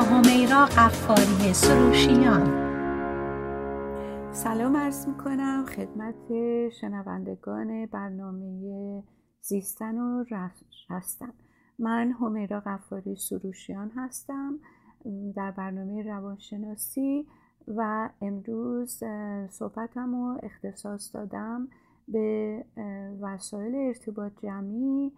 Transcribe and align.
همیرا 0.00 0.64
قفاری 0.64 1.54
سروشیان 1.54 2.70
سلام 4.32 4.76
عرض 4.76 5.08
می 5.08 5.14
کنم 5.14 5.66
خدمت 5.66 6.14
شنوندگان 6.70 7.86
برنامه 7.86 9.02
زیستن 9.40 9.98
و 9.98 10.24
هستم 10.90 11.32
من 11.78 12.12
همیرا 12.12 12.60
قفاری 12.60 13.16
سروشیان 13.16 13.90
هستم 13.96 14.58
در 15.36 15.50
برنامه 15.50 16.02
روانشناسی 16.02 17.26
و 17.68 18.10
امروز 18.22 19.02
صحبتم 19.48 20.14
رو 20.14 20.38
اختصاص 20.42 21.14
دادم 21.14 21.68
به 22.08 22.64
وسایل 23.20 23.74
ارتباط 23.74 24.32
جمعی 24.42 25.12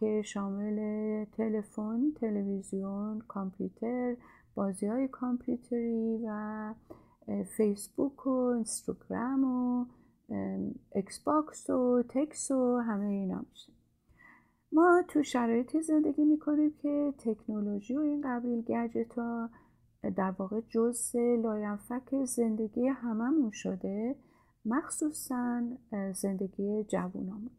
که 0.00 0.22
شامل 0.24 0.78
تلفن، 1.24 2.12
تلویزیون، 2.20 3.18
کامپیوتر، 3.28 4.16
بازی 4.54 4.86
های 4.86 5.08
کامپیوتری 5.08 6.20
و 6.26 6.74
فیسبوک 7.56 8.26
و 8.26 8.30
اینستاگرام 8.30 9.44
و 9.44 9.86
اکس 10.94 11.18
باکس 11.18 11.70
و 11.70 12.02
تکس 12.08 12.50
و 12.50 12.76
همه 12.76 13.06
اینا 13.06 13.44
میشه. 13.50 13.72
ما 14.72 15.02
تو 15.08 15.22
شرایطی 15.22 15.82
زندگی 15.82 16.24
می‌کنیم 16.24 16.72
که 16.82 17.14
تکنولوژی 17.18 17.96
و 17.96 18.00
این 18.00 18.20
قبیل 18.24 18.62
گجت 18.62 19.18
ها 19.18 19.50
در 20.16 20.30
واقع 20.30 20.60
جز 20.60 21.16
لاینفک 21.16 22.24
زندگی 22.24 22.86
هممون 22.86 23.50
شده 23.50 24.16
مخصوصا 24.64 25.62
زندگی 26.12 26.84
جوونامون. 26.84 27.50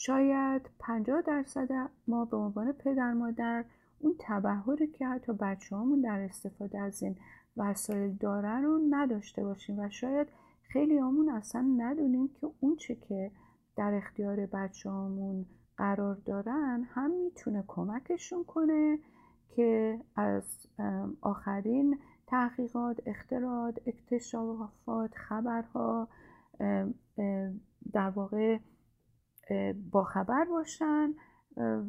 شاید 0.00 0.70
50 0.78 1.22
درصد 1.22 1.90
ما 2.08 2.24
به 2.24 2.36
عنوان 2.36 2.72
پدر 2.72 3.12
مادر 3.12 3.64
اون 3.98 4.14
تبهری 4.18 4.86
که 4.86 5.06
حتی 5.06 5.32
بچه 5.32 5.76
همون 5.76 6.00
در 6.00 6.20
استفاده 6.20 6.78
از 6.78 7.02
این 7.02 7.16
وسایل 7.56 8.14
دارن 8.14 8.62
رو 8.62 8.80
نداشته 8.90 9.44
باشیم 9.44 9.78
و 9.78 9.88
شاید 9.90 10.28
خیلی 10.62 10.98
همون 10.98 11.28
اصلا 11.28 11.60
ندونیم 11.76 12.28
که 12.28 12.46
اون 12.60 12.76
چه 12.76 12.94
که 12.94 13.30
در 13.76 13.94
اختیار 13.94 14.46
بچه 14.46 14.90
همون 14.90 15.46
قرار 15.76 16.14
دارن 16.14 16.86
هم 16.90 17.10
می‌تونه 17.10 17.64
کمکشون 17.66 18.44
کنه 18.44 18.98
که 19.48 20.00
از 20.16 20.66
آخرین 21.20 21.98
تحقیقات، 22.26 22.96
اختراعات، 23.06 23.78
اکتشافات، 23.86 25.14
خبرها 25.14 26.08
در 27.92 28.10
واقع 28.10 28.58
باخبر 29.92 30.44
باشن 30.44 31.14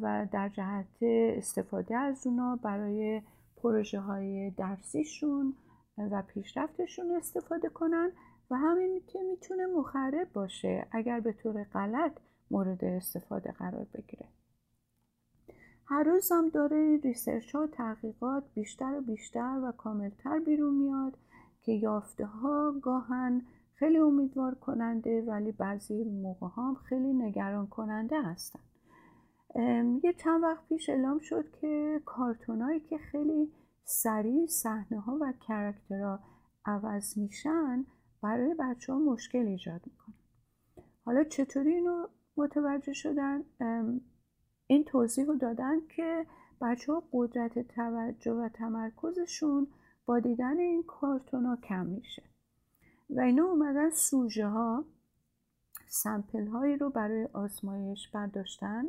و 0.00 0.26
در 0.32 0.48
جهت 0.48 1.02
استفاده 1.36 1.96
از 1.96 2.26
اونا 2.26 2.56
برای 2.56 3.22
پروژه 3.56 4.00
های 4.00 4.50
درسیشون 4.50 5.54
و 5.98 6.22
پیشرفتشون 6.22 7.10
استفاده 7.10 7.68
کنن 7.68 8.12
و 8.50 8.56
همین 8.56 9.02
که 9.06 9.18
می‌تونه 9.30 9.66
مخرب 9.66 10.32
باشه 10.32 10.86
اگر 10.92 11.20
به 11.20 11.32
طور 11.32 11.64
غلط 11.64 12.12
مورد 12.50 12.84
استفاده 12.84 13.52
قرار 13.52 13.86
بگیره. 13.94 14.28
هر 15.86 16.02
روز 16.02 16.32
هم 16.32 16.48
داره 16.48 17.00
ریسرچ 17.04 17.54
ها 17.54 17.62
و 17.62 17.66
تحقیقات 17.66 18.44
بیشتر 18.54 18.94
و 18.98 19.00
بیشتر 19.00 19.60
و 19.64 19.72
کاملتر 19.72 20.38
بیرون 20.38 20.74
میاد 20.74 21.18
که 21.62 21.72
یافته 21.72 22.26
ها 22.26 22.74
گاهن 22.82 23.42
خیلی 23.80 23.98
امیدوار 23.98 24.54
کننده 24.54 25.22
ولی 25.22 25.52
بعضی 25.52 26.04
موقع 26.04 26.46
هم 26.56 26.74
خیلی 26.74 27.12
نگران 27.12 27.66
کننده 27.66 28.22
هستن. 28.22 28.60
یه 30.02 30.12
چند 30.12 30.42
وقت 30.42 30.68
پیش 30.68 30.88
اعلام 30.88 31.18
شد 31.18 31.50
که 31.60 32.00
کارتونایی 32.04 32.80
که 32.80 32.98
خیلی 32.98 33.52
سریع 33.84 34.46
صحنه 34.46 35.00
ها 35.00 35.18
و 35.20 35.32
کرکترها 35.48 36.20
عوض 36.64 37.18
میشن 37.18 37.86
برای 38.22 38.54
بچه 38.58 38.92
ها 38.92 38.98
مشکل 38.98 39.46
ایجاد 39.46 39.80
می‌کنن 39.86 40.14
حالا 41.04 41.24
چطوری 41.24 41.74
اینو 41.74 42.06
متوجه 42.36 42.92
شدن؟ 42.92 43.44
این 44.66 44.84
توضیح 44.84 45.24
رو 45.24 45.36
دادن 45.36 45.80
که 45.96 46.26
بچه 46.60 46.92
ها 46.92 47.02
قدرت 47.12 47.58
توجه 47.58 48.32
و 48.32 48.48
تمرکزشون 48.48 49.66
با 50.06 50.18
دیدن 50.18 50.58
این 50.58 50.82
کارتون 50.82 51.46
ها 51.46 51.56
کم 51.56 51.86
میشه. 51.86 52.22
و 53.16 53.20
اینا 53.20 53.44
اومدن 53.44 53.90
سوژه 53.90 54.46
ها 54.46 54.84
سمپل 55.86 56.46
هایی 56.46 56.76
رو 56.76 56.90
برای 56.90 57.28
آزمایش 57.32 58.08
برداشتن 58.08 58.84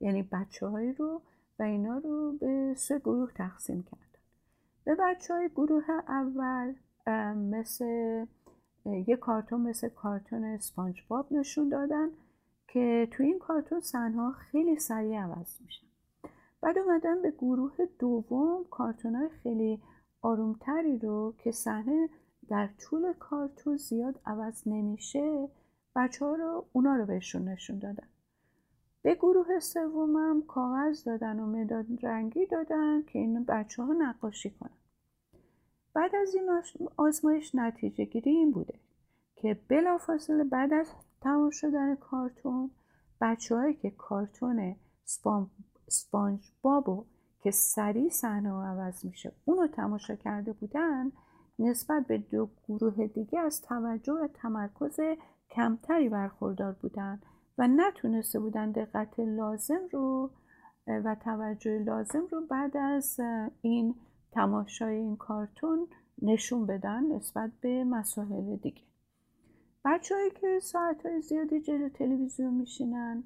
یعنی 0.00 0.22
بچه 0.22 0.66
هایی 0.66 0.92
رو 0.92 1.22
و 1.58 1.62
اینا 1.62 1.98
رو 1.98 2.32
به 2.32 2.74
سه 2.76 2.98
گروه 2.98 3.32
تقسیم 3.32 3.82
کردن. 3.82 4.02
به 4.84 4.94
بچه 4.94 5.34
های 5.34 5.48
گروه 5.48 5.90
اول 6.08 6.74
مثل 7.36 7.84
یه 8.84 9.16
کارتون 9.16 9.60
مثل 9.60 9.88
کارتون 9.88 10.44
اسپانج 10.44 11.02
باب 11.08 11.32
نشون 11.32 11.68
دادن 11.68 12.08
که 12.68 13.08
تو 13.10 13.22
این 13.22 13.38
کارتون 13.38 13.80
سنها 13.80 14.32
خیلی 14.32 14.78
سریع 14.78 15.20
عوض 15.20 15.60
میشن. 15.60 15.86
بعد 16.60 16.78
اومدن 16.78 17.22
به 17.22 17.30
گروه 17.30 17.76
دوم 17.98 18.64
کارتون 18.70 19.14
های 19.14 19.28
خیلی 19.28 19.82
آرومتری 20.22 20.98
رو 20.98 21.34
که 21.38 21.50
صحنه 21.50 22.08
در 22.48 22.68
طول 22.78 23.12
کارتون 23.12 23.76
زیاد 23.76 24.20
عوض 24.26 24.62
نمیشه 24.68 25.48
بچه 25.96 26.24
ها 26.24 26.34
رو 26.34 26.66
اونا 26.72 26.96
رو 26.96 27.06
بهشون 27.06 27.48
نشون 27.48 27.78
دادن. 27.78 28.08
به 29.02 29.14
گروه 29.14 29.60
سومم 29.60 30.42
کاغذ 30.42 31.04
دادن 31.04 31.40
و 31.40 31.46
مداد 31.46 31.86
رنگی 32.02 32.46
دادن 32.46 33.02
که 33.02 33.18
این 33.18 33.44
بچه 33.44 33.82
ها 33.82 33.92
نقاشی 33.92 34.50
کنن. 34.50 34.76
بعد 35.94 36.16
از 36.16 36.34
این 36.34 36.50
آزمایش 36.96 37.54
نتیجه 37.54 38.04
گیری 38.04 38.30
این 38.30 38.50
بوده 38.50 38.74
که 39.36 39.60
بلافاصله 39.68 40.44
بعد 40.44 40.72
از 40.72 40.90
تمام 41.20 41.50
شدن 41.50 41.94
کارتون 41.94 42.70
بچه 43.20 43.74
که 43.82 43.90
کارتون 43.90 44.76
سپانج 45.88 46.52
بابو 46.62 47.04
که 47.40 47.50
سریع 47.50 48.10
صحنه 48.10 48.50
عوض 48.50 49.04
میشه 49.04 49.32
اونو 49.44 49.66
تماشا 49.66 50.16
کرده 50.16 50.52
بودن 50.52 51.12
نسبت 51.58 52.06
به 52.06 52.18
دو 52.18 52.48
گروه 52.68 53.06
دیگه 53.06 53.40
از 53.40 53.62
توجه 53.62 54.12
و 54.12 54.28
تمرکز 54.34 55.00
کمتری 55.50 56.08
برخوردار 56.08 56.72
بودن 56.72 57.20
و 57.58 57.68
نتونسته 57.68 58.40
بودن 58.40 58.70
دقت 58.70 59.18
لازم 59.18 59.80
رو 59.92 60.30
و 60.86 61.16
توجه 61.24 61.78
لازم 61.78 62.26
رو 62.30 62.46
بعد 62.46 62.76
از 62.76 63.20
این 63.62 63.94
تماشای 64.32 64.96
این 64.96 65.16
کارتون 65.16 65.88
نشون 66.22 66.66
بدن 66.66 67.12
نسبت 67.12 67.50
به 67.60 67.84
مسائل 67.84 68.56
دیگه. 68.56 68.82
بچههایی 69.84 70.30
که 70.30 70.58
ساعت 70.62 71.06
های 71.06 71.20
زیادی 71.20 71.60
جلو 71.60 71.88
تلویزیون 71.88 72.54
میشینن 72.54 73.24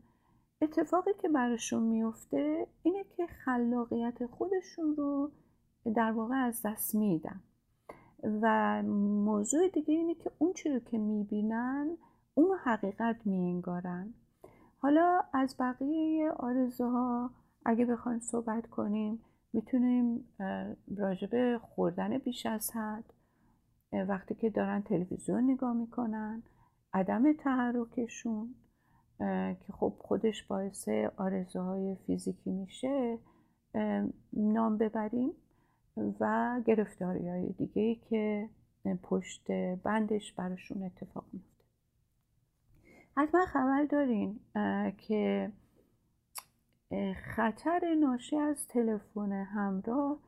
اتفاقی 0.63 1.11
که 1.19 1.29
براشون 1.29 1.83
میفته 1.83 2.67
اینه 2.83 3.05
که 3.05 3.27
خلاقیت 3.27 4.27
خودشون 4.27 4.97
رو 4.97 5.31
در 5.95 6.13
واقع 6.13 6.35
از 6.35 6.63
دست 6.65 6.95
میدن. 6.95 7.41
و 8.43 8.83
موضوع 9.25 9.69
دیگه 9.69 9.95
اینه 9.95 10.15
که 10.15 10.31
اون 10.39 10.53
چی 10.53 10.69
رو 10.69 10.79
که 10.79 10.99
می‌بینن 10.99 11.97
اون 12.35 12.59
حقیقت 12.65 13.17
میانگارن. 13.25 14.15
حالا 14.79 15.21
از 15.33 15.57
بقیه 15.59 16.31
آرزوها 16.31 17.31
اگه 17.65 17.85
بخوایم 17.85 18.21
صحبت 18.21 18.67
کنیم 18.67 19.21
می‌تونیم 19.53 20.25
راجب 20.97 21.59
خوردن 21.59 22.19
بیش 22.19 22.47
از 22.47 22.71
حد 22.71 23.05
وقتی 23.93 24.35
که 24.35 24.51
دارن 24.51 24.83
تلویزیون 24.83 25.51
نگاه 25.51 25.73
می‌کنن 25.73 26.43
عدم 26.95 27.33
تحرکشون 27.33 28.55
که 29.61 29.73
خب 29.73 29.95
خودش 29.99 30.43
باعث 30.43 30.89
آرزوهای 31.17 31.97
فیزیکی 32.07 32.51
میشه 32.51 33.19
نام 34.33 34.79
ببریم. 34.79 35.33
و 35.97 36.61
گرفتاری 36.67 37.29
های 37.29 37.53
دیگه 37.53 37.95
که 37.95 38.49
پشت 39.03 39.51
بندش 39.83 40.33
براشون 40.33 40.83
اتفاق 40.83 41.25
میفته 41.33 41.65
حتما 43.17 43.47
خبر 43.47 43.85
دارین 43.85 44.41
که 44.99 45.53
خطر 47.35 47.95
ناشی 47.95 48.37
از 48.37 48.69
تلفن 48.69 49.33
همراه 49.33 50.19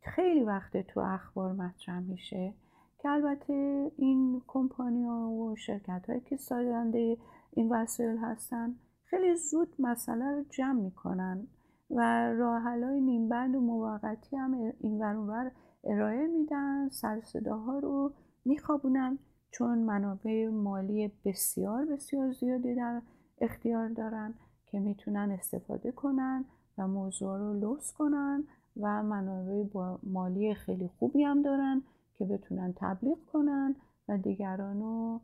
خیلی 0.00 0.44
وقت 0.44 0.76
تو 0.76 1.00
اخبار 1.00 1.52
مطرح 1.52 2.00
میشه 2.00 2.54
که 2.98 3.08
البته 3.08 3.90
این 3.96 4.42
کمپانی 4.46 5.04
ها 5.04 5.28
و 5.30 5.56
شرکت 5.56 6.04
هایی 6.08 6.20
که 6.20 6.36
سازنده 6.36 7.16
این 7.50 7.72
وسایل 7.72 8.18
هستن 8.18 8.74
خیلی 9.04 9.36
زود 9.36 9.74
مسئله 9.78 10.24
رو 10.24 10.44
جمع 10.50 10.80
می‌کنن. 10.80 11.46
و 11.90 12.32
راه 12.32 12.62
های 12.62 13.00
نیمبند 13.00 13.54
و 13.54 13.60
موقتی 13.60 14.36
هم 14.36 14.72
این 14.80 14.98
ور 15.02 15.50
ارائه 15.84 16.26
میدن 16.26 16.88
سر 16.88 17.20
صداها 17.20 17.78
رو 17.78 18.12
میخوابونن 18.44 19.18
چون 19.50 19.78
منابع 19.78 20.48
مالی 20.48 21.12
بسیار 21.24 21.84
بسیار 21.84 22.32
زیادی 22.32 22.74
در 22.74 23.02
اختیار 23.40 23.88
دارن 23.88 24.34
که 24.66 24.80
می‌تونن 24.80 25.30
استفاده 25.30 25.92
کنن 25.92 26.44
و 26.78 26.88
موضوع 26.88 27.38
رو 27.38 27.54
لوس 27.54 27.92
کنن 27.92 28.44
و 28.80 29.02
منابع 29.02 29.64
مالی 30.02 30.54
خیلی 30.54 30.88
خوبی 30.98 31.22
هم 31.22 31.42
دارن 31.42 31.82
که 32.18 32.24
بتونن 32.24 32.74
تبلیغ 32.76 33.18
کنن 33.32 33.76
و 34.08 34.18
دیگران 34.18 34.80
رو 34.80 35.20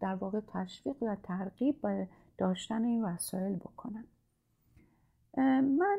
در 0.00 0.14
واقع 0.14 0.40
تشویق 0.48 1.02
و 1.02 1.16
ترغیب 1.22 1.82
به 1.82 2.08
داشتن 2.38 2.84
این 2.84 3.04
وسایل 3.04 3.56
بکنن. 3.56 4.04
من 5.36 5.98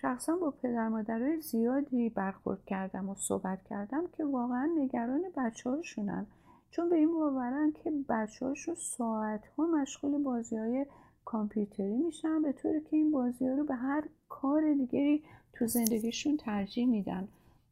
شخصا 0.00 0.36
با 0.36 0.50
پدر 0.50 0.88
مادرای 0.88 1.40
زیادی 1.40 2.08
برخورد 2.08 2.64
کردم 2.64 3.08
و 3.08 3.14
صحبت 3.14 3.62
کردم 3.62 4.04
که 4.16 4.24
واقعا 4.24 4.68
نگران 4.78 5.22
بچه 5.36 5.70
هاشونن 5.70 6.26
چون 6.70 6.90
به 6.90 6.96
این 6.96 7.12
باورن 7.12 7.72
که 7.72 7.92
بچه 8.08 8.46
هاشون 8.46 8.74
ساعت 8.74 9.46
ها 9.46 9.66
مشغول 9.66 10.22
بازی 10.22 10.56
های 10.56 10.86
کامپیوتری 11.24 11.96
میشن 11.96 12.42
به 12.42 12.52
طوری 12.52 12.80
که 12.80 12.96
این 12.96 13.10
بازی 13.10 13.46
ها 13.46 13.54
رو 13.54 13.64
به 13.64 13.74
هر 13.74 14.04
کار 14.28 14.74
دیگری 14.74 15.24
تو 15.52 15.66
زندگیشون 15.66 16.36
ترجیح 16.36 16.86
میدن. 16.86 17.28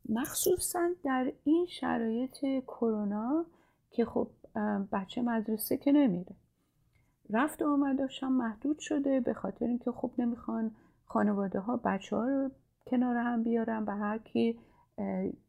مخصوصا 0.09 0.89
در 1.05 1.33
این 1.45 1.67
شرایط 1.67 2.65
کرونا 2.67 3.45
که 3.91 4.05
خب 4.05 4.29
بچه 4.93 5.23
مدرسه 5.23 5.77
که 5.77 5.93
نمیره. 5.93 6.35
رفت 7.31 7.63
و 7.63 7.73
آمدش 7.73 8.23
هم 8.23 8.33
محدود 8.33 8.79
شده 8.79 9.21
به 9.21 9.35
خاطر 9.35 9.67
اینکه 9.67 9.93
خب 9.93 10.11
نمی‌خوان 10.19 10.71
خانواده 11.09 11.61
ها 11.61 11.77
بچه 11.77 12.17
ها 12.17 12.25
رو 12.25 12.51
کنار 12.87 13.17
هم 13.17 13.43
بیارن 13.43 13.85
به 13.85 13.93
هر 13.93 14.19
کی 14.19 14.59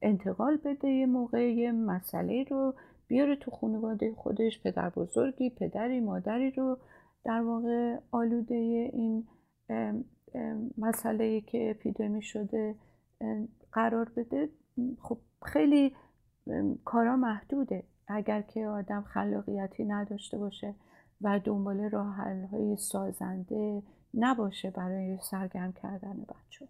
انتقال 0.01 0.57
بده 0.57 0.87
یه 0.87 1.05
موقع 1.05 1.53
یه 1.53 1.71
مسئله 1.71 2.43
رو 2.43 2.73
بیاره 3.07 3.35
تو 3.35 3.51
خانواده 3.51 4.13
خودش 4.13 4.61
پدر 4.61 4.89
بزرگی 4.89 5.49
پدری 5.49 5.99
مادری 5.99 6.51
رو 6.51 6.77
در 7.23 7.41
واقع 7.41 7.97
آلوده 8.11 8.55
این 8.93 9.27
مسئله 10.77 11.41
که 11.41 11.71
اپیدمی 11.71 12.21
شده 12.21 12.75
قرار 13.71 14.11
بده. 14.15 14.49
خب 15.01 15.17
خیلی 15.45 15.95
کارا 16.85 17.15
محدوده. 17.15 17.83
اگر 18.07 18.41
که 18.41 18.67
آدم 18.67 19.01
خلاقیتی 19.01 19.85
نداشته 19.85 20.37
باشه 20.37 20.75
و 21.21 21.39
دنبال 21.43 21.89
راه 21.89 22.15
های 22.51 22.77
سازنده 22.77 23.83
نباشه 24.13 24.71
برای 24.71 25.17
سرگرم 25.21 25.73
کردن 25.73 26.25
بچه. 26.29 26.67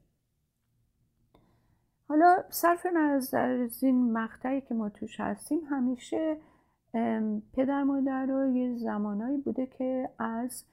حالا 2.07 2.43
صرف 2.49 2.85
نظر 2.85 3.61
از 3.63 3.83
این 3.83 4.13
مقطعی 4.13 4.61
که 4.61 4.73
ما 4.73 4.89
توش 4.89 5.19
هستیم 5.19 5.59
همیشه 5.69 6.37
پدر 7.53 7.83
مادر 7.83 8.25
رو 8.25 8.55
یه 8.55 8.77
زمانایی 8.77 9.37
بوده 9.37 9.65
که 9.65 10.09
از 10.19 10.63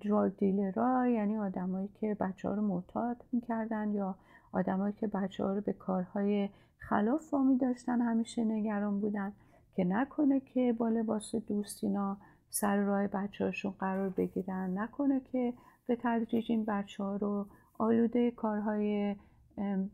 دراگ 0.00 0.36
دیلرها 0.36 1.06
یعنی 1.06 1.38
آدمایی 1.38 1.88
که 2.00 2.16
بچه 2.20 2.48
ها 2.48 2.54
رو 2.54 2.62
معتاد 2.62 3.24
می‌کردن 3.32 3.94
یا 3.94 4.14
آدمایی 4.52 4.94
که 4.94 5.06
بچه 5.06 5.44
ها 5.44 5.54
رو 5.54 5.60
به 5.60 5.72
کارهای 5.72 6.48
خلاف 6.78 7.34
وامی 7.34 7.58
داشتن 7.58 8.00
همیشه 8.00 8.44
نگران 8.44 9.00
بودن 9.00 9.32
که 9.74 9.84
نکنه 9.84 10.40
که 10.40 10.74
با 10.78 10.88
لباس 10.88 11.34
دوستینا 11.34 12.16
سر 12.50 12.76
راه 12.76 13.06
بچه 13.06 13.44
هاشون 13.44 13.74
قرار 13.78 14.08
بگیرن 14.08 14.78
نکنه 14.78 15.20
که 15.32 15.52
به 15.86 15.96
تدریج 16.02 16.46
این 16.48 16.64
بچه 16.64 17.02
ها 17.04 17.16
رو 17.16 17.46
آلوده 17.78 18.30
کارهای 18.30 19.16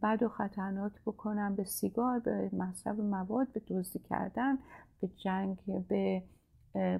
بد 0.02 0.22
و 0.22 0.28
خطرناک 0.28 0.92
بکنن 1.06 1.54
به 1.54 1.64
سیگار 1.64 2.18
به 2.18 2.50
مصرف 2.52 2.98
مواد 2.98 3.48
به 3.52 3.60
دزدی 3.68 3.98
کردن 3.98 4.58
به 5.00 5.08
جنگ 5.08 5.58
به 5.88 6.22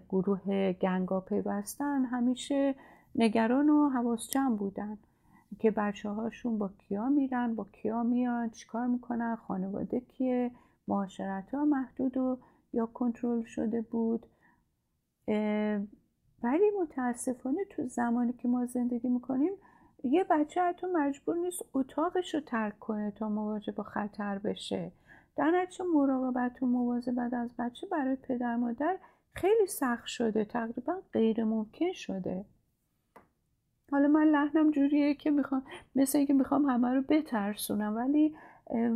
گروه 0.09 0.73
گنگا 0.73 1.21
پیوستن. 1.21 2.05
همیشه 2.05 2.75
نگران 3.15 3.69
و 3.69 3.89
حواس 3.89 4.31
جمع 4.31 4.56
بودن 4.56 4.99
که 5.59 5.71
بچه 5.71 6.09
هاشون 6.09 6.59
با 6.59 6.71
کیا 6.79 7.09
میرن 7.09 7.55
با 7.55 7.67
کیا 7.73 8.03
میان 8.03 8.50
چیکار 8.50 8.87
می‌کنن 8.87 9.37
خانواده 9.37 10.00
کیه 10.00 10.50
معاشرت 10.89 11.55
ها 11.55 11.65
محدود 11.65 12.17
و 12.17 12.39
یا 12.73 12.87
کنترل 12.87 13.43
شده 13.43 13.81
بود. 13.81 14.27
ولی 16.43 16.71
متاسفانه 16.83 17.65
تو 17.65 17.87
زمانی 17.87 18.33
که 18.33 18.49
ما 18.49 18.67
زندگی 18.67 19.09
می‌کنیم 19.09 19.53
یه 20.05 20.25
بچه 20.31 20.62
حتی 20.62 20.87
مجبور 20.87 21.37
نیست 21.37 21.62
اتاقش 21.75 22.35
رو 22.35 22.41
ترک 22.41 22.79
کنه 22.79 23.11
تا 23.11 23.29
مواجه 23.29 23.73
با 23.73 23.83
خطر 23.83 24.39
بشه. 24.39 24.93
در 25.37 25.50
نتیجه 25.50 25.85
مراقبت 25.85 26.62
و 26.62 26.67
مواظبت 26.67 27.35
از 27.35 27.50
بچه 27.59 27.87
برای 27.87 28.17
پدر 28.17 28.56
مادر 28.56 28.99
خیلی 29.35 29.67
سخت 29.67 30.06
شده. 30.06 30.44
تقریبا 30.44 30.94
غیر 31.12 31.44
ممکن 31.44 31.93
شده. 31.93 32.44
حالا 33.93 34.09
من 34.09 34.25
لحنم 34.25 34.71
جوریه 34.71 35.15
که 35.15 35.31
می‌خوام 35.31 35.62
مثل 35.94 36.19
اینکه 36.19 36.35
می‌خوام 36.35 36.67
همه 36.67 36.89
رو 36.89 37.03
بترسونم 37.03 37.97
ولی 37.97 38.35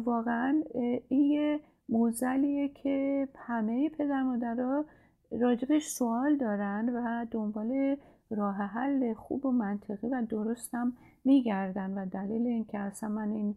واقعا 0.05 0.63
این 1.09 1.31
یه 1.31 1.61
موزلیه 1.89 2.69
که 2.69 3.29
همه 3.37 3.89
پدر 3.89 4.23
مادرها 4.23 4.85
راجبش 5.31 5.87
سوال 5.87 6.37
دارن 6.37 6.89
و 6.89 7.27
دنبال 7.31 7.97
راه 8.31 8.57
حل 8.57 9.15
خوب 9.15 9.47
و 9.47 9.53
منطقی 9.53 10.09
و 10.09 10.23
درستم 10.29 10.93
میگردن 11.25 11.99
و 11.99 12.07
دلیل 12.07 12.47
اینکه 12.47 12.79
اصلا 12.79 13.09
من 13.09 13.33
این 13.33 13.57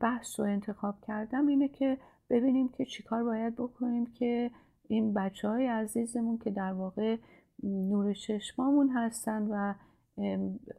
بحث 0.00 0.40
رو 0.40 0.46
انتخاب 0.46 0.94
کردم 1.06 1.46
اینه 1.46 1.68
که 1.68 1.98
ببینیم 2.30 2.68
که 2.68 2.84
چیکار 2.84 3.24
باید 3.24 3.56
بکنیم 3.56 4.06
که 4.06 4.50
این 4.88 5.14
بچه 5.14 5.48
های 5.48 5.66
عزیزمون 5.66 6.38
که 6.38 6.50
در 6.50 6.72
واقع 6.72 7.16
نور 7.62 8.12
چشمامون 8.12 8.88
هستن 8.88 9.48
و 9.50 9.74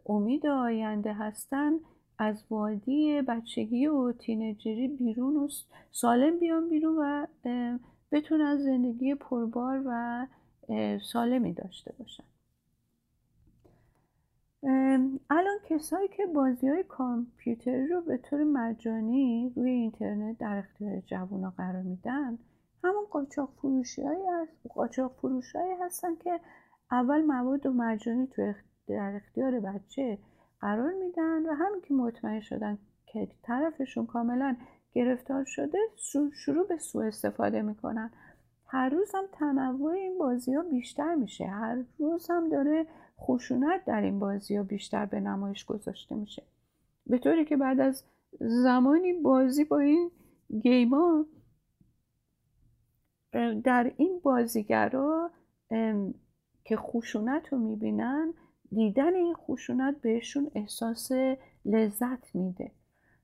امید 0.06 0.48
آینده 0.48 1.14
هستن 1.14 1.72
از 2.20 2.46
وادی 2.50 3.22
بچگی 3.22 3.88
و 3.88 4.12
تینجری 4.12 4.88
بیرون 4.88 5.36
و 5.36 5.48
سالم 5.92 6.40
بیان 6.40 6.70
بیرون 6.70 6.96
و 6.98 7.28
بتونن 8.14 8.58
زندگی 8.58 9.16
پربار 9.16 9.82
و 9.86 10.28
سالمی 11.00 11.54
داشته 11.54 11.94
باشن 12.00 12.24
الان 15.30 15.58
کسایی 15.70 16.08
که 16.08 16.26
بازی 16.26 16.68
های 16.68 16.84
کامپیوتری 16.84 17.88
رو 17.88 18.02
به 18.02 18.18
طور 18.18 18.44
مجانی 18.44 19.54
روی 19.56 19.70
اینترنت 19.70 20.38
در 20.38 20.58
اختیار 20.58 21.00
جوونا 21.00 21.54
قرار 21.58 21.82
میدن 21.82 22.38
همون 22.84 23.06
قاچاق 23.12 23.50
فروشی 23.62 24.02
هایی 24.02 24.22
قاچاق 24.76 25.16
فروش 25.22 25.56
هستن 25.82 26.16
که 26.16 26.40
اول 26.92 27.22
مواد 27.22 27.66
و 27.66 27.74
مجانی 27.74 28.28
تو 28.28 28.54
در 28.88 29.16
اختیار 29.16 29.60
بچه 29.60 30.18
قرار 30.62 30.94
میدن 30.94 31.46
و 31.46 31.54
همین 31.54 31.82
که 31.82 31.94
مطمئن 31.94 32.40
شدن 32.40 32.78
که 33.06 33.28
طرفشون 33.44 34.06
کاملا 34.06 34.56
گرفتار 34.94 35.46
شده 35.46 35.78
شروع 36.34 36.68
به 36.68 36.78
سوء 36.78 37.06
استفاده 37.06 37.62
می‌کنن. 37.62 38.12
هر 38.68 38.90
روز 38.90 39.16
هم 39.16 39.24
تنوع 39.32 39.92
این 39.92 40.18
بازی 40.18 40.54
ها 40.54 40.64
بیشتر 40.64 41.16
میشه. 41.16 41.46
هر 41.46 41.84
روز 42.00 42.28
هم 42.30 42.50
داره 42.50 42.88
خشونت 43.20 43.86
در 43.86 44.02
این 44.02 44.20
بازی 44.20 44.56
ها 44.56 44.64
بیشتر 44.64 45.06
به 45.06 45.20
نمایش 45.20 45.66
گذاشته 45.66 46.16
میشه. 46.16 46.44
به 47.08 47.18
طوری 47.18 47.46
که 47.46 47.58
بعد 47.58 47.80
از 47.80 48.04
زمانی 48.40 49.14
بازی 49.14 49.64
با 49.64 49.80
این 49.80 50.12
گیما 50.62 51.26
در 53.64 53.94
این 53.98 54.20
بازیگرا 54.24 55.32
که 56.66 56.78
خشونت 56.78 57.54
رو 57.54 57.58
می‌بینن 57.58 58.34
دیدن 58.72 59.16
این 59.16 59.34
خشونت 59.34 60.02
بهشون 60.02 60.52
احساس 60.56 61.12
لذت 61.66 62.36
میده. 62.36 62.72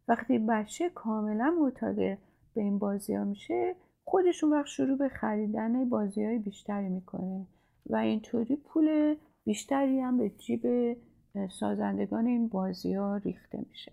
وقتی 0.10 0.40
بچه 0.40 0.90
کاملا 0.90 1.56
معتاد 1.62 1.96
به 1.96 2.18
این 2.56 2.80
بازی 2.80 3.16
ها 3.16 3.24
میشه 3.24 3.76
خودشون 4.06 4.52
وقت 4.52 4.66
شروع 4.66 4.98
به 4.98 5.10
خریدن 5.10 5.90
بازی 5.90 6.26
های 6.26 6.40
بیشتری 6.40 6.90
می‌کنه 6.90 7.48
و 7.90 7.96
اینطوری 7.96 8.56
پول 8.56 9.16
بیشتری 9.46 10.00
هم 10.00 10.18
به 10.18 10.30
جیب 10.30 10.98
سازندگان 11.50 12.28
این 12.28 12.48
بازی 12.48 12.94
ها 12.94 13.18
ریخته 13.18 13.66
میشه. 13.70 13.92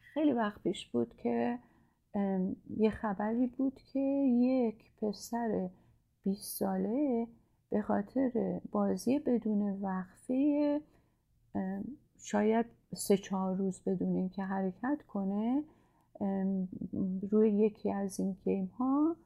خیلی 0.00 0.32
وقت 0.32 0.62
پیش 0.62 0.86
بود 0.86 1.14
که 1.16 1.58
یه 2.76 2.90
خبری 2.90 3.46
بود 3.46 3.80
که 3.92 4.00
یک 4.40 4.92
پسر 5.00 5.68
20 6.24 6.58
ساله 6.58 7.26
به 7.70 7.82
خاطر 7.82 8.60
بازی 8.70 9.18
بدون 9.18 9.82
وقفه 9.82 10.80
شاید 12.18 12.66
سه 12.94 13.16
چهار 13.16 13.56
روز 13.56 13.80
بدون 13.86 14.16
اینکه 14.16 14.42
حرکت 14.42 15.02
کنه 15.08 15.64
روی 17.30 17.50
یکی 17.50 17.92
از 17.92 18.20
این 18.20 18.36
گیم 18.44 18.66
ها 18.78 19.16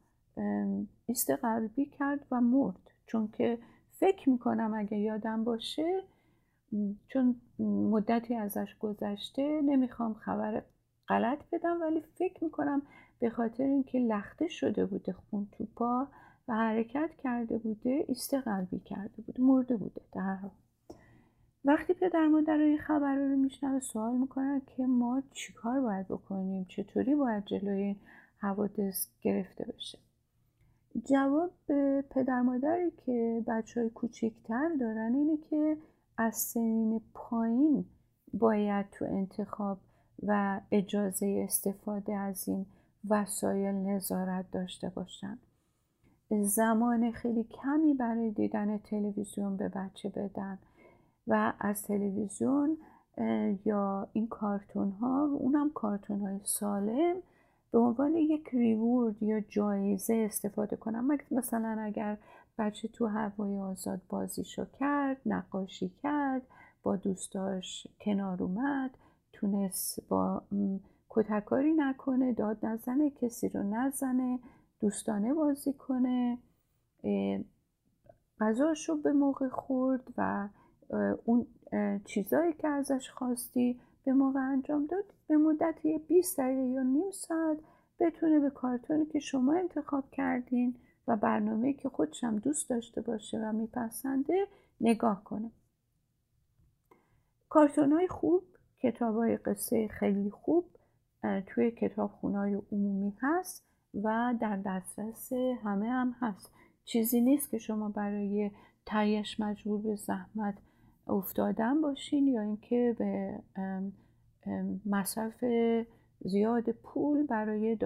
ایست 1.06 1.30
قلبی 1.30 1.86
کرد 1.86 2.26
و 2.30 2.40
مرد. 2.40 2.90
چون 3.06 3.28
که 3.28 3.58
فکر 3.90 4.30
می‌کنم 4.30 4.74
اگه 4.74 4.98
یادم 4.98 5.44
باشه 5.44 6.02
چون 7.08 7.40
مدتی 7.58 8.34
ازش 8.34 8.76
گذشته 8.78 9.60
نمی‌خوام 9.62 10.14
خبر 10.14 10.62
غلط 11.08 11.38
بدم 11.52 11.80
ولی 11.80 12.00
فکر 12.00 12.44
می‌کنم 12.44 12.82
به 13.18 13.30
خاطر 13.30 13.64
اینکه 13.64 13.98
لخته 13.98 14.48
شده 14.48 14.86
بوده 14.86 15.12
خون 15.12 15.48
تو 15.52 15.66
پا 15.76 16.08
و 16.48 16.54
حرکت 16.54 17.10
کرده 17.22 17.58
بوده 17.58 18.04
ایست 18.08 18.34
قلبی 18.34 18.78
کرده 18.78 19.22
بوده 19.22 19.42
مرده 19.42 19.76
بوده 19.76 20.00
در 20.12 20.34
حال. 20.34 20.50
وقتی 21.64 21.94
پدر 21.94 22.26
مادر 22.26 22.58
این 22.58 22.78
خبر 22.78 23.14
رو 23.14 23.36
میشنوه 23.36 23.80
سوال 23.80 24.16
می‌کنن 24.16 24.62
که 24.66 24.86
ما 24.86 25.22
چیکار 25.30 25.80
باید 25.80 26.08
بکنیم؟ 26.08 26.64
چطوری 26.68 27.14
باید 27.14 27.44
جلوی 27.44 27.82
این 27.82 27.96
حوادث 28.38 29.06
گرفته 29.22 29.64
بشه؟ 29.64 29.98
جواب 31.04 31.50
پدر 32.10 32.42
مادری 32.42 32.90
که 32.90 33.44
بچه 33.46 33.80
های 33.80 33.90
کوچکتر 33.90 34.68
دارن 34.80 35.14
اینه 35.14 35.36
که 35.36 35.76
از 36.16 36.36
سنین 36.36 37.00
پایین 37.14 37.84
باید 38.32 38.90
تو 38.90 39.04
انتخاب 39.04 39.78
و 40.22 40.60
اجازه 40.72 41.44
استفاده 41.48 42.14
از 42.14 42.48
این 42.48 42.66
وسایل 43.10 43.74
نظارت 43.74 44.50
داشته 44.50 44.88
باشن. 44.88 45.38
زمان 46.40 47.12
خیلی 47.12 47.44
کمی 47.44 47.94
برای 47.94 48.30
دیدن 48.30 48.78
تلویزیون 48.78 49.56
به 49.56 49.68
بچه 49.68 50.08
بدن. 50.08 50.58
و 51.26 51.52
از 51.60 51.82
تلویزیون 51.82 52.76
یا 53.64 54.08
این 54.12 54.28
کارتون 54.28 54.90
ها 54.90 55.24
اونم 55.24 55.70
کارتون 55.70 56.20
های 56.20 56.40
سالم 56.44 57.16
به 57.72 57.78
عنوان 57.78 58.14
یک 58.16 58.48
ریورد 58.52 59.22
یا 59.22 59.40
جایزه 59.40 60.14
استفاده 60.14 60.76
کنم. 60.76 61.18
مثلا 61.30 61.76
اگر 61.80 62.18
بچه 62.58 62.88
تو 62.88 63.06
هوای 63.06 63.58
آزاد 63.58 64.00
بازیشو 64.08 64.64
کرد 64.64 65.20
نقاشی 65.26 65.88
کرد 66.02 66.42
با 66.82 66.96
دوستاش 66.96 67.86
کنار 68.00 68.42
اومد 68.42 68.90
تونست 69.32 70.08
با 70.08 70.42
کتکاری 71.10 71.72
نکنه 71.72 72.32
داد 72.32 72.66
نزنه 72.66 73.10
کسی 73.10 73.48
رو 73.48 73.62
نزنه 73.62 74.38
دوستانه 74.80 75.34
بازی 75.34 75.72
کنه 75.72 76.38
غذاش 78.40 78.88
رو 78.88 78.96
به 78.96 79.12
موقع 79.12 79.48
خورد 79.48 80.12
و 80.18 80.48
اون 81.24 81.46
چیزایی 82.04 82.52
که 82.52 82.68
ازش 82.68 83.10
خواستی 83.10 83.80
به 84.04 84.12
موقع 84.12 84.40
انجام 84.40 84.86
داد 84.86 85.04
به 85.28 85.36
مدت 85.36 85.84
یه 85.84 85.98
20 85.98 86.40
دقیقه 86.40 86.62
یا 86.62 86.82
نیم 86.82 87.10
ساعت 87.10 87.58
بتونه 88.00 88.40
به 88.40 88.50
کارتونی 88.50 89.06
که 89.06 89.18
شما 89.18 89.52
انتخاب 89.54 90.10
کردین 90.10 90.74
و 91.08 91.16
برنامه 91.16 91.72
که 91.72 91.88
خودشم 91.88 92.38
دوست 92.38 92.70
داشته 92.70 93.00
باشه 93.00 93.38
و 93.38 93.52
میپسنده 93.52 94.46
نگاه 94.80 95.24
کنه. 95.24 95.50
کارتون 97.48 97.92
های 97.92 98.08
خوب 98.08 98.42
کتاب 98.80 99.16
های 99.16 99.36
قصه 99.36 99.88
خیلی 99.88 100.30
خوب 100.30 100.64
توی 101.46 101.70
کتاب 101.70 102.10
های 102.10 102.54
عمومی 102.72 103.16
هست 103.20 103.64
و 103.94 104.34
در 104.40 104.56
دسترس 104.56 105.32
همه 105.64 105.90
هم 105.90 106.16
هست. 106.20 106.50
چیزی 106.84 107.20
نیست 107.20 107.50
که 107.50 107.58
شما 107.58 107.88
برای 107.88 108.50
تایش 108.86 109.40
مجبور 109.40 109.82
به 109.82 109.96
زحمت 109.96 110.54
افتادن 111.06 111.80
باشین 111.80 112.28
یا 112.28 112.42
اینکه 112.42 112.96
به 112.98 113.38
مصرف 114.86 115.44
زیاد 116.20 116.70
پول 116.70 117.26
برای 117.26 117.76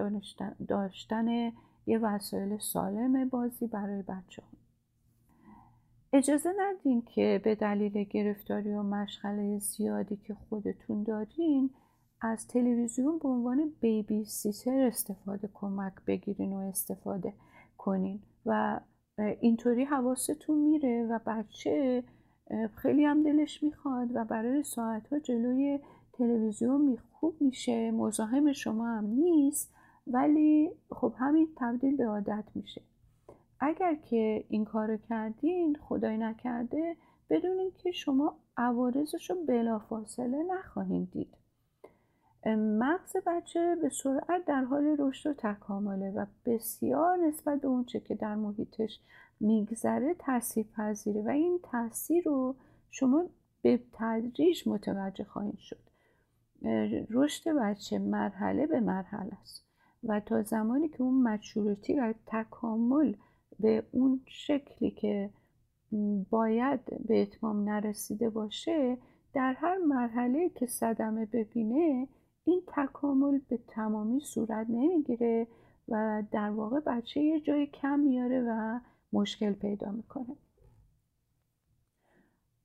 داشتن 0.67 1.51
یه 1.85 1.99
وسایل 1.99 2.57
سالم 2.57 3.29
بازی 3.29 3.67
برای 3.67 4.01
بچه 4.01 4.41
ها. 4.41 4.47
اجازه 6.13 6.53
ندین 6.59 7.01
که 7.01 7.41
به 7.43 7.55
دلیل 7.55 8.03
گرفتاری 8.03 8.73
و 8.73 8.83
مشغله 8.83 9.59
زیادی 9.59 10.15
که 10.15 10.33
خودتون 10.33 11.03
دارین 11.03 11.69
از 12.21 12.47
تلویزیون 12.47 13.19
به 13.19 13.27
عنوان 13.27 13.71
بیبی 13.81 14.25
سیتر 14.25 14.79
استفاده 14.79 15.49
کمک 15.53 15.93
بگیرین 16.07 16.53
و 16.53 16.57
استفاده 16.57 17.33
کنین 17.77 18.19
و 18.45 18.79
اینطوری 19.39 19.83
حواستون 19.83 20.57
میره 20.57 21.07
و 21.09 21.19
بچه 21.25 22.03
خیلی 22.75 23.05
هم 23.05 23.23
دلش 23.23 23.63
می‌خواد 23.63 24.15
و 24.15 24.25
برای 24.25 24.63
ساعت 24.63 25.07
ها 25.07 25.19
جلوی 25.19 25.79
تلویزیون 26.13 26.97
خوب 27.11 27.35
میشه. 27.41 27.91
مزاحم 27.91 28.53
شما 28.53 28.87
هم 28.87 29.05
نیست 29.05 29.73
ولی 30.07 30.71
خب 30.91 31.13
همین 31.17 31.47
تبدیل 31.55 31.97
به 31.97 32.07
عادت 32.07 32.43
میشه. 32.55 32.81
اگر 33.59 33.95
که 33.95 34.45
این 34.49 34.65
کار 34.65 34.97
کردین 34.97 35.75
خدای 35.75 36.17
نکرده 36.17 36.95
بدونین 37.29 37.71
که 37.77 37.91
شما 37.91 38.37
عوارضش 38.57 39.29
رو 39.29 39.35
بلافاصله 39.47 40.43
نخواهید 40.43 41.11
دید. 41.11 41.37
مغز 42.55 43.17
بچه 43.25 43.75
به 43.81 43.89
سرعت 43.89 44.45
در 44.45 44.63
حال 44.63 44.95
رشد 44.99 45.29
و 45.29 45.33
تکامله 45.33 46.11
و 46.11 46.25
بسیار 46.45 47.17
نسبت 47.17 47.61
به 47.61 47.67
اونچه 47.67 47.99
که 47.99 48.15
در 48.15 48.35
محیطش 48.35 48.99
میگذره 49.39 50.13
تاثیر 50.13 50.65
پذیره 50.77 51.21
و 51.21 51.29
این 51.29 51.59
تاثیر 51.63 52.23
رو 52.23 52.55
شما 52.91 53.25
به 53.61 53.79
تدریج 53.93 54.67
متوجه 54.67 55.23
خواهید 55.23 55.57
شد. 55.57 55.79
رشد 57.09 57.49
بچه 57.49 57.99
مرحله 57.99 58.67
به 58.67 58.79
مرحله 58.79 59.33
است 59.41 59.65
و 60.03 60.19
تا 60.19 60.43
زمانی 60.43 60.89
که 60.89 61.01
اون 61.01 61.23
مچورتی 61.23 61.99
و 61.99 62.13
تکامل 62.25 63.13
به 63.59 63.83
اون 63.91 64.21
شکلی 64.25 64.91
که 64.91 65.29
باید 66.29 66.79
به 67.07 67.21
اتمام 67.21 67.69
نرسیده 67.69 68.29
باشه 68.29 68.97
در 69.33 69.53
هر 69.53 69.77
مرحله 69.77 70.49
که 70.49 70.65
صدمه 70.65 71.25
ببینه 71.25 72.07
این 72.43 72.61
تکامل 72.67 73.39
به 73.49 73.59
تمامی 73.67 74.19
صورت 74.19 74.67
نمی‌گیره 74.69 75.47
و 75.87 76.23
در 76.31 76.49
واقع 76.49 76.79
بچه 76.79 77.21
یه 77.21 77.39
جای 77.39 77.67
کم 77.67 77.99
میاره 77.99 78.41
و 78.47 78.79
مشکل 79.13 79.53
پیدا 79.53 79.91
می‌کنه. 79.91 80.35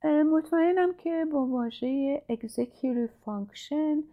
مطمئنم 0.05 0.95
که 0.95 1.27
با 1.33 1.47
واژه 1.47 2.23
executive 2.31 3.11
function 3.27 4.05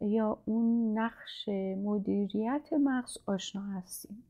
یا 0.00 0.38
اون 0.44 0.98
نقش 0.98 1.48
مدیریت 1.78 2.72
مغز 2.72 3.18
آشنا 3.26 3.62
هستیم. 3.62 4.24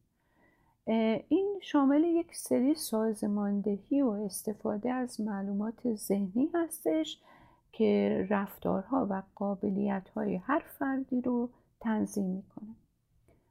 این 1.29 1.59
شامل 1.63 2.05
یک 2.05 2.37
سری 2.37 2.75
سازماندهی 2.75 4.03
و 4.03 4.09
استفاده 4.09 4.93
از 4.93 5.21
معلومات 5.21 5.95
ذهنی 5.95 6.51
هستش 6.55 7.21
که 7.73 8.27
رفتارها 8.31 9.07
و 9.11 9.23
قابلیتهای 9.35 10.37
هر 10.37 10.65
فردی 10.79 11.21
رو 11.21 11.51
تنظیم 11.81 12.27
می‌کنه. 12.27 12.75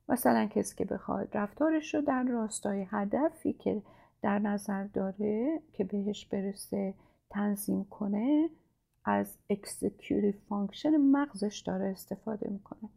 مثلا 0.10 0.46
کسی 0.46 0.76
که 0.76 0.86
بخواد 0.86 1.38
رفتارش 1.38 1.96
رو 1.96 2.02
در 2.02 2.24
راستای 2.24 2.88
هدفی 2.90 3.54
که 3.54 3.82
در 4.22 4.40
نظر 4.40 4.84
داره 4.84 5.62
که 5.74 5.84
بهش 5.84 6.26
برسه 6.26 6.94
تنظیم 7.30 7.84
کنه 7.84 8.50
از 9.06 9.38
executive 9.54 10.36
function 10.50 10.86
مغزش 10.86 11.64
داره 11.66 11.86
استفاده 11.86 12.50
می‌کنه. 12.50 12.90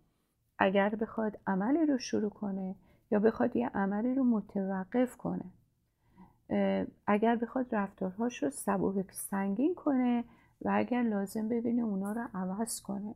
اگر 0.59 0.89
بخواد 0.89 1.39
عملی 1.47 1.87
رو 1.87 1.99
شروع 1.99 2.31
کنه 2.31 2.75
یا 3.11 3.19
بخواد 3.19 3.57
یه 3.57 3.69
عملی 3.69 4.15
رو 4.15 4.25
متوقف 4.25 5.17
کنه. 5.17 5.45
اگر 7.07 7.37
بخواد 7.37 7.75
رفتارهاش 7.75 8.43
رو 8.43 8.51
سبوک 8.51 9.13
سنگین 9.13 9.75
کنه 9.75 10.25
و 10.63 10.71
اگر 10.73 11.03
لازم 11.03 11.49
ببینه 11.49 11.83
اونا 11.83 12.13
رو 12.13 12.29
عوض 12.35 12.81
کنه. 12.81 13.15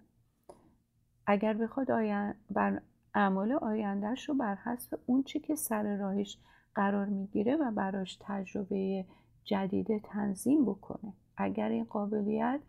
اگر 1.27 1.55
بخواد 1.55 1.91
آین... 1.91 2.35
بر 2.51 2.81
اعمال 3.15 3.53
آیندهش 3.53 4.29
رو 4.29 4.35
بر 4.35 4.55
حسب 4.55 4.99
اون 5.07 5.23
چی 5.23 5.41
که 5.41 5.55
سر 5.55 5.97
راهش 5.97 6.39
قرار 6.75 7.07
می‌گیره 7.07 7.57
و 7.57 7.71
براش 7.71 8.19
تجربه 8.21 9.05
جدید 9.45 10.03
تنظیم 10.03 10.65
بکنه. 10.65 11.13
اگر 11.37 11.69
این 11.69 11.85
قابلیت 11.85 12.61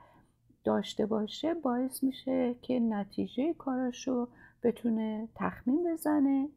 داشته 0.64 1.06
باشه 1.06 1.54
باعث 1.54 2.04
میشه 2.04 2.56
که 2.62 2.80
نتیجه 2.80 3.54
کاراش 3.54 4.08
رو 4.08 4.28
بتونه 4.64 5.28
تخمین 5.36 5.84
بزنه 5.94 6.48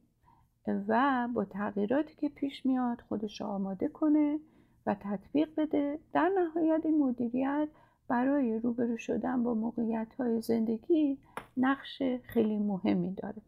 و 0.89 1.29
با 1.35 1.45
تغییراتی 1.45 2.15
که 2.15 2.29
پیش 2.29 2.67
میاد 2.67 3.01
خودش 3.09 3.43
آماده 3.43 3.89
کنه 3.89 4.39
و 4.87 4.97
تطبیق 5.01 5.49
بده. 5.57 5.99
در 6.13 6.29
نهایت 6.29 6.81
این 6.85 6.99
مدیریت 6.99 7.69
برای 8.09 8.59
روبرو 8.59 8.97
شدن 8.97 9.43
با 9.43 9.55
موقعیت 9.55 10.15
های 10.19 10.41
زندگی 10.41 11.19
نقش 11.57 12.03
خیلی 12.23 12.59
مهمی 12.59 13.15
داره. 13.15 13.43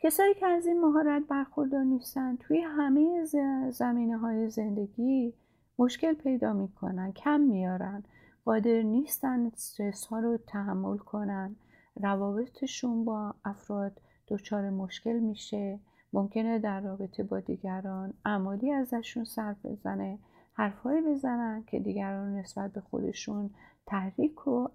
کسایی 0.00 0.34
که 0.34 0.46
از 0.46 0.66
این 0.66 0.80
مهارت 0.80 1.22
برخوردار 1.28 1.82
نیستن 1.82 2.36
توی 2.36 2.60
همه 2.60 3.24
زمینه 3.70 4.18
های 4.18 4.50
زندگی 4.50 5.34
مشکل 5.78 6.14
پیدا 6.14 6.52
می‌کنن 6.52 7.12
کم 7.12 7.40
میارن 7.40 8.04
قادر 8.44 8.82
نیستن 8.82 9.46
استرس 9.46 10.06
ها 10.06 10.18
رو 10.20 10.36
تحمل 10.36 10.96
کنن 10.96 11.56
روابطشون 11.96 13.04
با 13.04 13.34
افراد 13.44 14.00
دچار 14.28 14.70
مشکل 14.70 15.18
میشه 15.18 15.80
ممکنه 16.12 16.58
در 16.58 16.80
رابطه 16.80 17.22
با 17.22 17.40
دیگران 17.40 18.14
عمالی 18.24 18.72
ازشون 18.72 19.24
صرف 19.24 19.66
بزنه 19.66 20.18
حرفهایی 20.52 21.00
بزنن 21.00 21.64
که 21.66 21.78
دیگران 21.80 22.34
نسبت 22.34 22.72
به 22.72 22.80
خودشون 22.80 23.50
تحریک 23.86 24.48
و 24.48 24.68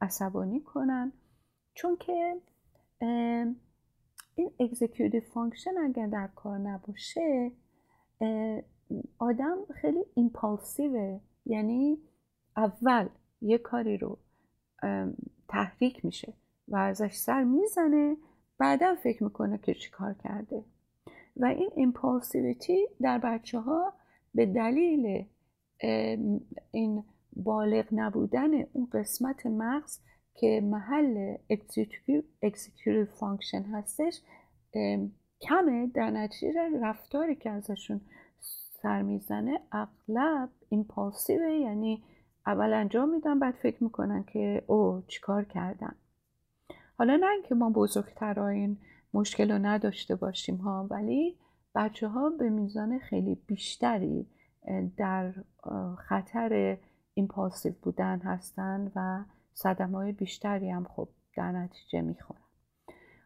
عصبانی 0.00 0.60
کنن. 0.60 1.12
چون 1.74 1.96
که 1.96 2.36
این 4.38 4.50
executive 4.60 5.20
function 5.20 5.78
اگر 5.78 6.06
در 6.06 6.28
کار 6.36 6.58
نباشه 6.58 7.52
آدم 9.18 9.56
خیلی 9.74 10.04
impulsive 10.14 11.09
ه 11.09 11.20
یعنی 11.46 11.98
اول 12.56 13.08
یه 13.40 13.58
کاری 13.58 13.98
رو 13.98 14.18
تحریک 15.48 16.04
میشه 16.04 16.32
و 16.68 16.76
ازش 16.76 17.14
سر 17.14 17.44
می‌زنه 17.44 18.16
بعدا 18.58 18.94
فکر 18.94 19.24
می‌کنه 19.24 19.58
که 19.58 19.74
چی 19.74 19.90
کار 19.90 20.14
کرده. 20.14 20.64
و 21.36 21.44
این 21.44 21.70
impulsivity 21.76 22.86
در 23.00 23.18
بچه 23.18 23.60
ها 23.60 23.92
به 24.34 24.46
دلیل 24.46 25.26
این 26.72 27.04
بالغ 27.36 27.86
نبودن 27.92 28.62
اون 28.72 28.88
قسمت 28.92 29.46
مغز 29.46 30.00
که 30.36 30.60
محل 30.64 31.36
executive 32.42 33.04
function 33.04 33.62
هستش 33.62 34.20
کمه. 35.40 35.86
در 35.94 36.10
نتیجه 36.10 36.70
رفتاری 36.82 37.34
که 37.34 37.50
ازشون 37.50 38.00
سر 38.82 39.02
می‌زنه 39.02 39.60
اغلب 39.72 40.48
impulsive 40.68 41.44
ه 41.44 41.52
یعنی 41.52 42.04
اول 42.46 42.72
انجام 42.72 43.08
میدن 43.08 43.38
بعد 43.38 43.54
فکر 43.54 43.84
می‌کنن 43.84 44.24
که 44.24 44.64
او 44.66 45.02
چیکار 45.08 45.44
کردن. 45.44 45.94
حالا 46.98 47.16
نه 47.16 47.26
اینکه 47.26 47.54
ما 47.54 47.70
بزرگتر 47.70 48.40
این 48.40 48.78
مشکل 49.14 49.50
رو 49.50 49.58
نداشته 49.58 50.16
باشیم 50.16 50.56
ها 50.56 50.86
ولی 50.90 51.38
بچه 51.74 52.08
ها 52.08 52.30
به 52.30 52.50
میزان 52.50 52.98
خیلی 52.98 53.34
بیشتری 53.34 54.26
در 54.96 55.34
خطر 55.98 56.78
ایمپالسیو 57.14 57.72
بودن 57.82 58.18
هستن 58.18 58.92
و 58.96 59.24
صدمه 59.58 59.98
های 59.98 60.12
بیشتری 60.12 60.70
هم 60.70 60.84
خب 60.84 61.08
در 61.36 61.52
نتیجه 61.52 62.00
می‌خورن. 62.00 62.40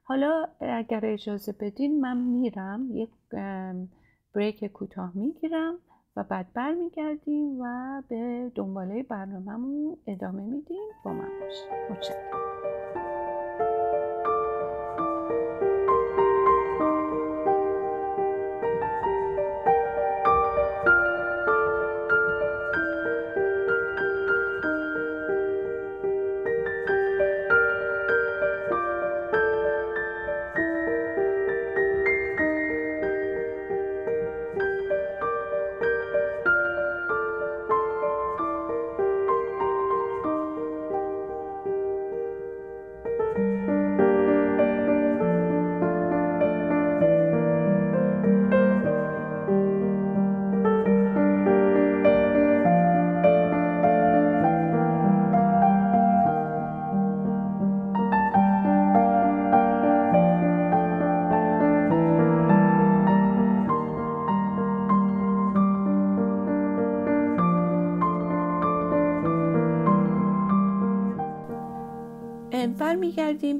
حالا 0.02 0.46
اگر 0.60 1.00
اجازه 1.02 1.52
بدین 1.52 2.00
من 2.00 2.16
میرم 2.16 2.88
یک 2.92 3.10
بریک 4.34 4.64
کوتاه 4.64 5.12
می‌گیرم 5.14 5.74
و 6.16 6.24
بعد 6.24 6.52
برمیگردیم 6.54 7.60
و 7.60 8.02
به 8.08 8.52
دنباله 8.54 9.02
برنامهمون 9.02 9.96
ادامه 10.06 10.42
میدیم. 10.42 10.82
با 11.04 11.12
من 11.12 11.28
متشکرم. 11.90 12.89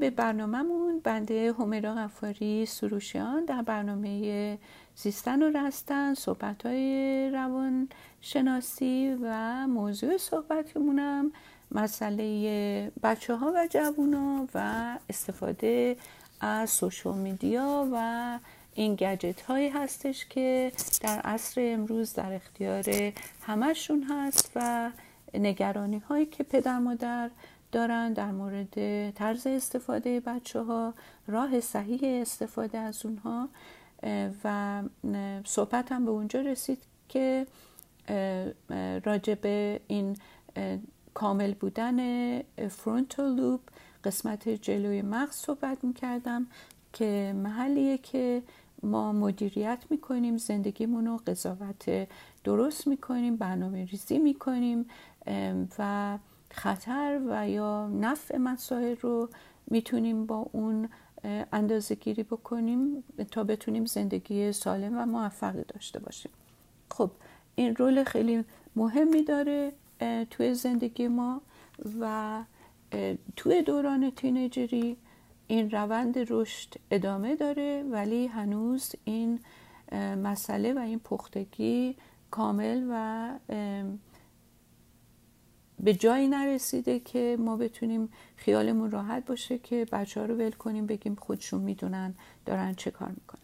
به 0.01 0.09
برنامهمون 0.09 0.99
بنده 0.99 1.53
همیرا 1.59 1.95
غفاری 1.95 2.65
سروشیان 2.65 3.45
در 3.45 3.61
برنامه 3.61 4.57
زیستن 4.95 5.43
و 5.43 5.57
رستن 5.57 6.13
صحبت 6.13 6.65
های 6.65 7.29
روان 7.33 7.89
شناسی 8.21 9.17
و 9.21 9.33
موضوع 9.67 10.17
صحبتمونم 10.17 11.31
مسئله 11.71 12.91
بچه 13.03 13.35
ها 13.35 13.51
و 13.55 13.67
جوونا 13.69 14.47
و 14.55 14.97
استفاده 15.09 15.95
از 16.41 16.69
سوشال 16.69 17.17
میدیا 17.17 17.87
و 17.93 18.39
این 18.73 18.95
گجت 18.95 19.41
هایی 19.41 19.69
هستش 19.69 20.25
که 20.25 20.71
در 21.01 21.19
عصر 21.19 21.61
امروز 21.73 22.13
در 22.13 22.33
اختیار 22.33 22.83
همشون 23.41 24.03
هست 24.09 24.51
و 24.55 24.91
نگرانی 25.33 25.99
هایی 25.99 26.25
که 26.25 26.43
پدر 26.43 26.79
مادر 26.79 27.29
دارن 27.71 28.13
در 28.13 28.31
مورد 28.31 29.11
طرز 29.11 29.47
استفاده 29.47 30.19
بچه 30.19 30.61
ها 30.61 30.93
راه 31.27 31.59
صحیح 31.59 31.99
استفاده 32.03 32.77
از 32.77 33.05
اونها 33.05 33.49
و 34.43 34.83
صحبت 35.45 35.91
هم 35.91 36.05
به 36.05 36.11
اونجا 36.11 36.41
رسید 36.41 36.83
که 37.09 37.47
راجع 39.03 39.35
به 39.35 39.79
این 39.87 40.17
کامل 41.13 41.53
بودن 41.53 41.97
فرونتال 42.69 43.35
لوپ 43.35 43.61
قسمت 44.03 44.49
جلوی 44.49 45.01
مغز 45.01 45.35
صحبت 45.35 45.83
می‌کردم 45.83 46.47
که 46.93 47.33
محلیه 47.35 47.97
که 47.97 48.43
ما 48.83 49.11
مدیریت 49.11 49.79
می‌کنیم 49.89 50.37
زندگیمون 50.37 51.05
رو 51.07 51.19
قضاوت 51.27 52.07
درست 52.43 52.87
می‌کنیم 52.87 53.35
برنامه 53.35 53.85
ریزی 53.85 54.19
می‌کنیم 54.19 54.85
و 55.79 56.17
خطر 56.51 57.21
و 57.29 57.49
یا 57.49 57.87
نفع 57.87 58.37
مسائل 58.37 58.95
رو 59.01 59.29
می‌تونیم 59.67 60.25
با 60.25 60.49
اون 60.51 60.89
اندازه 61.53 61.95
گیری 61.95 62.23
بکنیم 62.23 63.03
تا 63.31 63.43
بتونیم 63.43 63.85
زندگی 63.85 64.51
سالم 64.51 64.97
و 64.97 65.05
موفقی 65.05 65.63
داشته 65.67 65.99
باشیم. 65.99 66.31
خب 66.91 67.11
این 67.55 67.75
رول 67.75 68.03
خیلی 68.03 68.43
مهمی 68.75 69.23
داره 69.23 69.71
توی 70.29 70.53
زندگی 70.53 71.07
ما 71.07 71.41
و 71.99 72.43
توی 73.35 73.61
دوران 73.61 74.11
تینیجری 74.11 74.97
این 75.47 75.71
روند 75.71 76.15
رشد 76.29 76.73
ادامه 76.91 77.35
داره 77.35 77.83
ولی 77.91 78.27
هنوز 78.27 78.95
این 79.03 79.39
مسئله 80.23 80.73
و 80.73 80.79
این 80.79 80.99
پختگی 80.99 81.95
کامل 82.31 82.87
و 82.89 83.29
به 85.83 85.93
جایی 85.93 86.27
نرسیده 86.27 86.99
که 86.99 87.37
ما 87.39 87.57
بتونیم 87.57 88.09
خیالمون 88.35 88.91
راحت 88.91 89.25
باشه 89.25 89.57
که 89.57 89.87
بچه 89.91 90.19
ها 90.19 90.25
رو 90.25 90.35
ول 90.35 90.51
کنیم 90.51 90.85
بگیم 90.85 91.15
خودشون 91.15 91.61
می‌دونن 91.61 92.13
دارن 92.45 92.73
چه 92.73 92.91
کار 92.91 93.09
می‌کنن. 93.09 93.41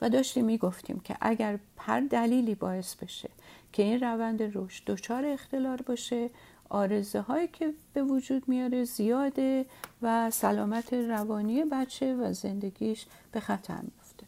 و 0.00 0.10
داشتیم 0.10 0.44
می‌گفتیم 0.44 1.00
که 1.00 1.16
اگر 1.20 1.58
هر 1.78 2.00
دلیلی 2.00 2.54
باعث 2.54 2.94
بشه 2.94 3.30
که 3.72 3.82
این 3.82 4.00
روند 4.00 4.42
رشد 4.54 4.84
دچار 4.84 5.26
اختلال 5.26 5.76
باشه 5.76 6.30
آرزه 6.68 7.20
هایی 7.20 7.48
که 7.48 7.74
به 7.92 8.02
وجود 8.02 8.48
میاره 8.48 8.84
زیاده 8.84 9.66
و 10.02 10.30
سلامت 10.30 10.92
روانی 10.92 11.64
بچه 11.64 12.14
و 12.14 12.32
زندگیش 12.32 13.06
به 13.32 13.40
خطر 13.40 13.78
میفته 13.82 14.26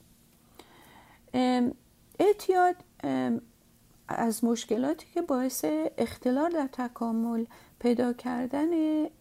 اعتیاد 2.18 2.76
از 4.10 4.44
مشکلاتی 4.44 5.06
که 5.14 5.22
باعث 5.22 5.64
اختلال 5.98 6.50
در 6.52 6.68
تکامل 6.72 7.44
پیدا 7.78 8.12
کردن 8.12 8.72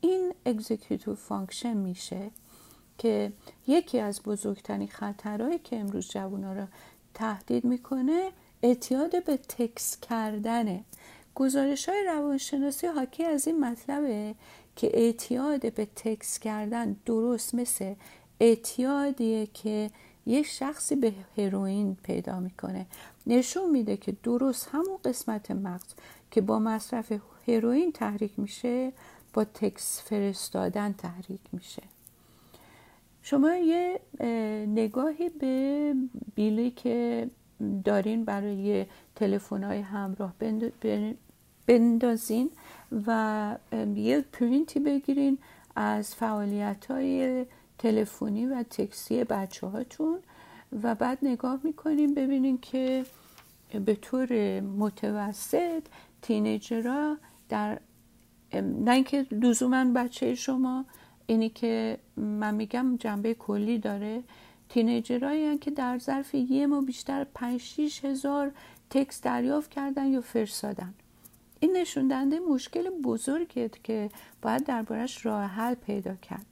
این 0.01 0.33
executive 0.45 1.15
function 1.15 1.77
میشه 1.77 2.31
که 2.97 3.31
یکی 3.67 3.99
از 3.99 4.23
بزرگترین 4.23 4.87
خطرهایی 4.87 5.59
که 5.59 5.79
امروز 5.79 6.09
جوانا 6.09 6.53
را 6.53 6.67
تهدید 7.13 7.65
می‌کنه 7.65 8.31
اعتیاد 8.63 9.25
به 9.25 9.37
تکس 9.37 9.99
کردنه 9.99 10.83
گزارش 11.35 11.89
های 11.89 12.03
روانشناسی 12.03 12.87
حاکی 12.87 13.25
از 13.25 13.47
این 13.47 13.59
مطلبه 13.59 14.35
که 14.75 14.91
اعتیاد 14.93 15.73
به 15.73 15.85
تکس 15.85 16.39
کردن 16.39 16.95
درست 17.05 17.55
مثل 17.55 17.93
اعتیادیه 18.39 19.47
که 19.47 19.91
یک 20.25 20.45
شخصی 20.45 20.95
به 20.95 21.13
هروئین 21.37 21.97
پیدا 22.03 22.39
می‌کنه. 22.39 22.85
نشون 23.29 23.69
میده 23.69 23.97
که 23.97 24.13
درست 24.23 24.69
همون 24.71 24.97
قسمت 25.05 25.51
مغز 25.51 25.93
که 26.31 26.41
با 26.41 26.59
مصرف 26.59 27.13
هروئین 27.47 27.91
تحریک 27.91 28.39
میشه 28.39 28.91
با 29.33 29.43
تکس 29.43 30.01
فرستادن 30.01 30.93
تحریک 30.93 31.41
میشه. 31.51 31.83
شما 33.21 33.55
یه 33.55 33.99
نگاهی 34.67 35.29
به 35.29 35.93
بیلی 36.35 36.71
که 36.71 37.29
دارین 37.83 38.25
برای 38.25 38.85
تلفن 39.15 39.63
های 39.63 39.79
همراه 39.79 40.33
بندازین 41.67 42.51
و 43.07 43.55
یه 43.95 44.21
پرینتی 44.21 44.79
بگیرین 44.79 45.37
از 45.75 46.15
فعالیت 46.15 46.85
های 46.85 47.45
تلفنی 47.77 48.45
و 48.45 48.63
تکسی 48.63 49.23
بچه 49.23 49.67
هاتون 49.67 50.19
و 50.83 50.95
بعد 50.95 51.17
نگاه 51.21 51.59
می‌کنیم 51.63 52.13
ببینیم 52.13 52.57
که 52.57 53.05
به 53.73 53.95
طور 53.95 54.59
متوسط 54.59 55.83
تینیجرها 56.21 57.17
در 57.49 57.79
نه 58.53 58.91
اینکه 58.91 59.25
لزوما 59.31 59.85
بچه 59.95 60.35
شما 60.35 60.85
اینی 61.27 61.49
که 61.49 61.97
من 62.17 62.55
میگم 62.55 62.97
جنبه 62.97 63.33
کلی 63.33 63.77
داره. 63.77 64.23
تینیجرهایی 64.69 65.57
که 65.57 65.71
در 65.71 65.97
ظرف 65.97 66.33
یه 66.35 66.67
ما 66.67 66.81
بیشتر 66.81 67.23
5 67.23 67.61
6 67.61 68.05
هزار 68.05 68.51
تکس 68.89 69.21
دریافت 69.21 69.69
کردن 69.69 70.07
یا 70.07 70.21
فرستادن. 70.21 70.93
این 71.59 71.77
نشون 71.77 72.07
دهنده 72.07 72.39
مشکل 72.39 72.89
بزرگیه 72.89 73.69
که 73.83 74.09
باید 74.41 74.65
دربارش 74.65 75.25
راه 75.25 75.43
حل 75.43 75.73
پیدا 75.73 76.15
کرد. 76.15 76.45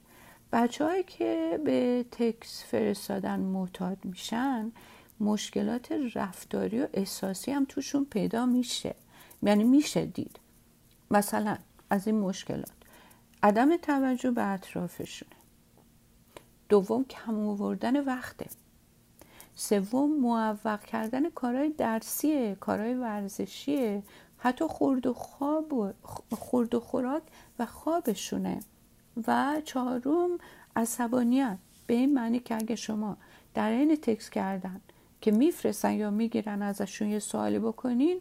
بچه 0.52 1.02
که 1.06 1.60
به 1.64 2.04
تکس 2.10 2.64
فرستادن 2.64 3.40
معتاد 3.40 3.98
میشن 4.04 4.72
مشکلات 5.20 5.92
رفتاری 6.14 6.80
و 6.80 6.88
احساسی 6.94 7.50
هم 7.50 7.64
توشون 7.64 8.04
پیدا 8.04 8.46
میشه. 8.46 8.94
یعنی 9.42 9.64
میشه 9.64 10.06
دید. 10.06 10.40
مثلا 11.10 11.58
از 11.90 12.06
این 12.06 12.18
مشکلات. 12.20 12.72
عدم 13.42 13.76
توجه 13.76 14.30
به 14.30 14.46
اطرافشونه. 14.46 15.32
دوم 16.68 17.04
کم 17.04 17.48
آوردن 17.48 18.04
وقته. 18.04 18.46
سوم 19.54 20.20
موفق 20.20 20.84
کردن 20.84 21.30
کارهای 21.30 21.68
درسیه 21.68 22.56
کارهای 22.60 22.94
ورزشیه. 22.94 24.02
حتی 24.38 24.64
خورد 24.64 25.06
و 25.06 25.14
خواب 25.14 25.72
و 25.72 25.92
خورد 26.30 26.74
و 26.74 26.80
خوراک 26.80 27.22
و 27.58 27.66
خوابشونه. 27.66 28.60
و 29.26 29.60
چهارم 29.64 30.38
عصبانیت. 30.76 31.58
به 31.86 31.94
این 31.94 32.14
معنی 32.14 32.40
که 32.40 32.54
اگه 32.54 32.76
شما 32.76 33.16
در 33.54 33.70
این 33.70 33.96
تکس 33.96 34.30
کردن 34.30 34.80
که 35.20 35.30
میفرستن 35.30 35.92
یا 35.92 36.10
می‌گیرن 36.10 36.62
ازشون 36.62 37.08
یه 37.08 37.18
سوالی 37.18 37.58
بکنین 37.58 38.20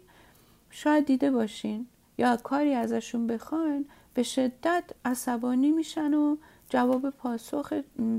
شاید 0.69 1.05
دیده 1.05 1.31
باشین. 1.31 1.87
یا 2.17 2.37
کاری 2.37 2.73
ازشون 2.73 3.27
بخواین 3.27 3.85
به 4.13 4.23
شدت 4.23 4.83
عصبانی 5.05 5.71
میشن 5.71 6.13
و 6.13 6.37
جواب 6.69 7.09
پاسخ 7.09 7.73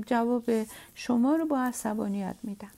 جواب 0.05 0.43
شما 0.95 1.35
رو 1.35 1.45
با 1.45 1.59
عصبانیت 1.59 2.35
میدن. 2.43 2.71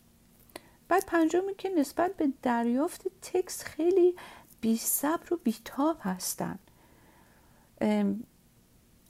بعد 0.88 1.06
پنجمی 1.06 1.56
که 1.58 1.70
نسبت 1.70 2.18
به 2.18 2.30
دریافت 2.42 3.08
تکس 3.22 3.64
خیلی 3.64 4.16
بی 4.62 4.78
صبر 4.78 5.34
و 5.34 5.38
بیتاب 5.44 5.98
هستن. 6.02 6.60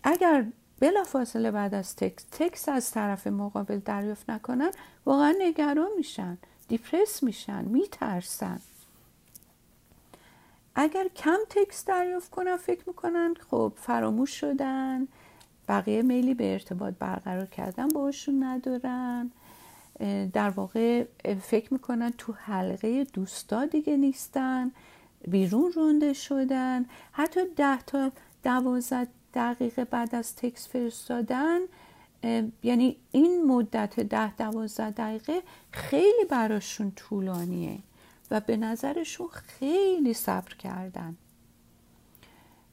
اگر 0.04 0.45
بلا 0.80 1.04
فاصله 1.04 1.51
بعد 1.51 1.73
از 1.73 1.95
تکس 1.95 2.25
تکس 2.32 2.69
از 2.69 2.91
طرف 2.91 3.27
مقابل 3.27 3.80
دریافت 3.80 4.30
نکنن 4.30 4.71
واقعا 5.06 5.36
نگران 5.39 5.89
میشن. 5.97 6.38
دیپرس 6.71 7.23
میشن 7.23 7.65
میترسن. 7.65 8.60
اگر 10.75 11.07
کم 11.07 11.38
تکس 11.49 11.86
دریافت 11.86 12.29
کنن 12.31 12.57
فکر 12.57 12.84
می‌کنن 12.88 13.34
خب 13.49 13.73
فراموش 13.75 14.39
شدن. 14.39 15.07
بقیه 15.67 16.01
میلی 16.01 16.34
به 16.34 16.53
ارتباط 16.53 16.93
برقرار 16.99 17.45
کردن 17.45 17.88
باشون 17.88 18.43
ندارن. 18.43 19.31
در 20.34 20.49
واقع 20.49 21.05
فکر 21.41 21.73
می‌کنن 21.73 22.13
تو 22.17 22.34
حلقه 22.34 23.03
دوستا 23.03 23.65
دیگه 23.65 23.97
نیستن. 23.97 24.71
بیرون 25.27 25.71
رونده 25.71 26.13
شدن. 26.13 26.86
حتی 27.12 27.39
ده 27.55 27.81
تا 27.81 28.12
دوازده 28.43 29.07
دقیقه 29.34 29.86
بعد 29.86 30.15
از 30.15 30.36
تکس 30.36 30.67
فرستادن 30.67 31.60
یعنی 32.63 32.97
این 33.12 33.45
مدت 33.45 33.99
ده 33.99 34.36
دوازده 34.36 34.91
دقیقه 34.91 35.41
خیلی 35.71 36.25
براشون 36.29 36.91
طولانیه 36.91 37.79
و 38.31 38.39
به 38.39 38.57
نظرشون 38.57 39.27
خیلی 39.27 40.13
صبر 40.13 40.53
کردن. 40.53 41.17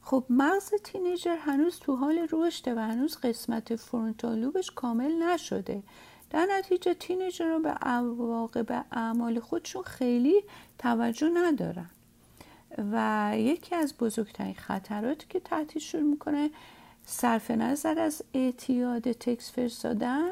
خب 0.02 0.24
مغز 0.30 0.74
تینیجر 0.84 1.36
هنوز 1.36 1.78
تو 1.78 1.96
حال 1.96 2.28
رشده 2.32 2.74
و 2.74 2.78
هنوز 2.78 3.16
قسمت 3.16 3.76
فرونتالوبش 3.76 4.70
کامل 4.70 5.12
نشده. 5.22 5.82
در 6.30 6.48
نتیجه 6.58 6.94
تینیجر 6.94 7.44
رو 7.44 7.60
به 7.60 7.68
عواقب 7.68 8.84
اعمال 8.92 9.40
خودشون 9.40 9.82
خیلی 9.82 10.42
توجه 10.78 11.30
ندارن. 11.34 11.90
و 12.92 13.32
یکی 13.34 13.74
از 13.74 13.94
بزرگترین 13.96 14.54
خطراتی 14.54 15.26
که 15.28 15.40
تحتیشون 15.40 16.02
می‌کنه 16.02 16.50
صرف 17.10 17.50
نظر 17.50 17.98
از 17.98 18.22
اعتیاد 18.34 19.12
تکس 19.12 19.52
فرستادن. 19.52 20.30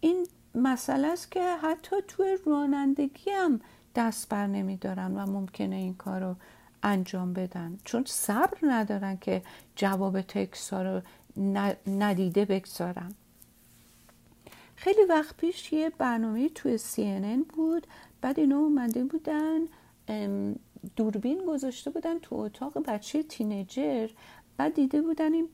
این 0.00 0.26
مسئله 0.54 1.08
است 1.08 1.30
که 1.30 1.56
حتی 1.56 1.96
توی 2.08 2.38
رانندگی 2.46 3.30
هم 3.30 3.60
دست 3.94 4.28
بر 4.28 4.46
نمیدارن 4.46 5.16
و 5.16 5.26
ممکنه 5.26 5.76
این 5.76 5.94
کار 5.94 6.20
رو 6.20 6.34
انجام 6.82 7.32
بدن. 7.32 7.78
چون 7.84 8.04
صبر 8.06 8.58
ندارن 8.62 9.16
که 9.16 9.42
جواب 9.76 10.20
تکس 10.20 10.72
ها 10.72 10.82
رو 10.82 11.00
ندیده 11.86 12.44
بگذارن. 12.44 13.14
خیلی 14.76 15.04
وقت 15.08 15.36
پیش 15.36 15.72
یه 15.72 15.90
برنامه 15.90 16.48
توی 16.48 16.78
CNN 16.78 17.54
بود. 17.54 17.86
بعد 18.20 18.40
اینا 18.40 18.58
اومده 18.58 19.04
بودن 19.04 19.60
دوربین 20.96 21.46
گذاشته 21.46 21.90
بودن 21.90 22.18
تو 22.18 22.34
اتاق 22.34 22.78
بچه 22.78 23.22
تینیجر. 23.22 24.08
بعد 24.56 24.74
دیده 24.74 25.02
بودن 25.02 25.32
این 25.32 25.48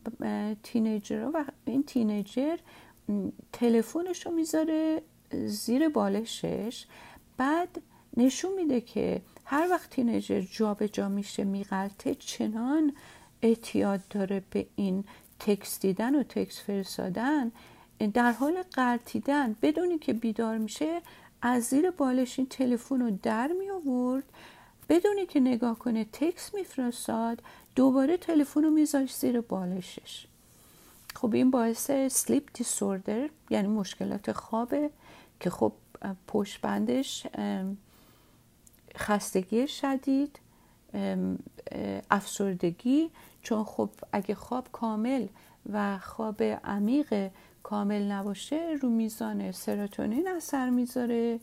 تینیجر 0.63 1.31
و 1.35 1.45
این 1.65 1.83
تینیجر 1.83 2.57
تلفنش 3.53 4.27
رو 4.27 4.33
می‌ذاره 4.33 5.03
زیر 5.47 5.89
بالشش 5.89 6.87
بعد 7.37 7.83
نشون 8.17 8.55
میده 8.55 8.81
که 8.81 9.23
هر 9.45 9.69
وقت 9.71 9.91
تینیجر 9.91 10.41
جا 10.41 10.75
به 10.75 10.89
جا 10.89 11.09
میشه 11.09 11.45
میغلطه 11.45 12.15
چنان 12.15 12.93
اعتیاد 13.43 14.01
داره 14.11 14.43
به 14.51 14.67
این 14.77 15.05
تکس 15.41 15.81
دیدن 15.81 16.15
و 16.15 16.23
تکس 16.23 16.61
فرستادن 16.61 17.53
در 18.15 18.33
حال 18.33 18.63
قرتیدن 18.63 19.57
بدونی 19.63 19.99
که 19.99 20.13
بیدار 20.13 20.59
میشه 20.59 21.01
از 21.43 21.63
زیر 21.63 21.91
بالش 21.91 22.39
این 22.39 22.49
تلفن 22.49 23.01
رو 23.01 23.19
در 23.23 23.51
می 23.61 23.71
آورد 23.71 24.25
بدونی 24.91 25.27
که 25.27 25.41
نگاه 25.41 25.79
کنه 25.79 26.05
تکس 26.05 26.55
میفرستاد 26.55 27.43
دوباره 27.75 28.17
تلفن 28.17 28.63
رو 28.63 28.71
میذاشت 28.71 29.17
زیر 29.17 29.41
بالشش 29.41 30.27
خب 31.15 31.35
این 31.35 31.51
باعث 31.51 31.91
سلیپ 32.11 32.49
دیسوردر 32.55 33.29
یعنی 33.51 33.69
مشکلات 33.69 34.33
خوابه 34.33 34.91
که 35.41 35.51
خب 35.51 35.73
پشت 36.27 36.61
بندش 36.61 37.27
خستگی 38.97 39.69
شدید 39.69 40.39
افسردگی. 42.11 43.11
چون 43.43 43.65
خب 43.65 43.91
اگه 44.13 44.35
خواب 44.35 44.69
کامل 44.73 45.27
و 45.73 45.99
خواب 45.99 46.43
عمیق 46.43 47.31
کامل 47.63 48.03
نباشه 48.03 48.79
رو 48.83 48.89
میزان 48.89 49.53
سروتونین 49.53 50.29
اثر 50.29 50.71
می‌ذاره 50.71 51.41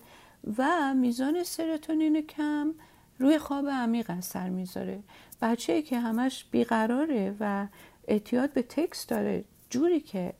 و 0.57 0.93
میزان 0.93 1.43
سروتونین 1.43 2.21
کم 2.21 2.73
روی 3.19 3.37
خواب 3.39 3.67
عمیق 3.67 4.09
اثر 4.09 4.49
می‌ذاره. 4.49 5.03
بچه 5.41 5.81
که 5.81 5.99
همش 5.99 6.45
بیقراره 6.51 7.35
و 7.39 7.67
اعتیاد 8.07 8.53
به 8.53 8.61
تکس 8.61 9.07
داره 9.07 9.43
جوری 9.69 9.99
که 9.99 10.33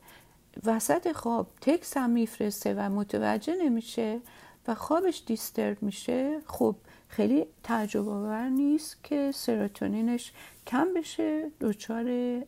وسط 0.65 1.11
خواب 1.11 1.47
تکس 1.61 1.97
هم 1.97 2.09
میفرسته 2.09 2.73
و 2.73 2.89
متوجه 2.89 3.55
نمیشه 3.55 4.21
و 4.67 4.75
خوابش 4.75 5.23
دیسترب 5.25 5.83
میشه 5.83 6.39
خب 6.45 6.75
خیلی 7.07 7.45
تعجب 7.63 8.09
آور 8.09 8.49
نیست 8.49 9.03
که 9.03 9.31
سروتونینش 9.31 10.31
کم 10.67 10.93
بشه 10.93 11.51
دچار 11.61 12.05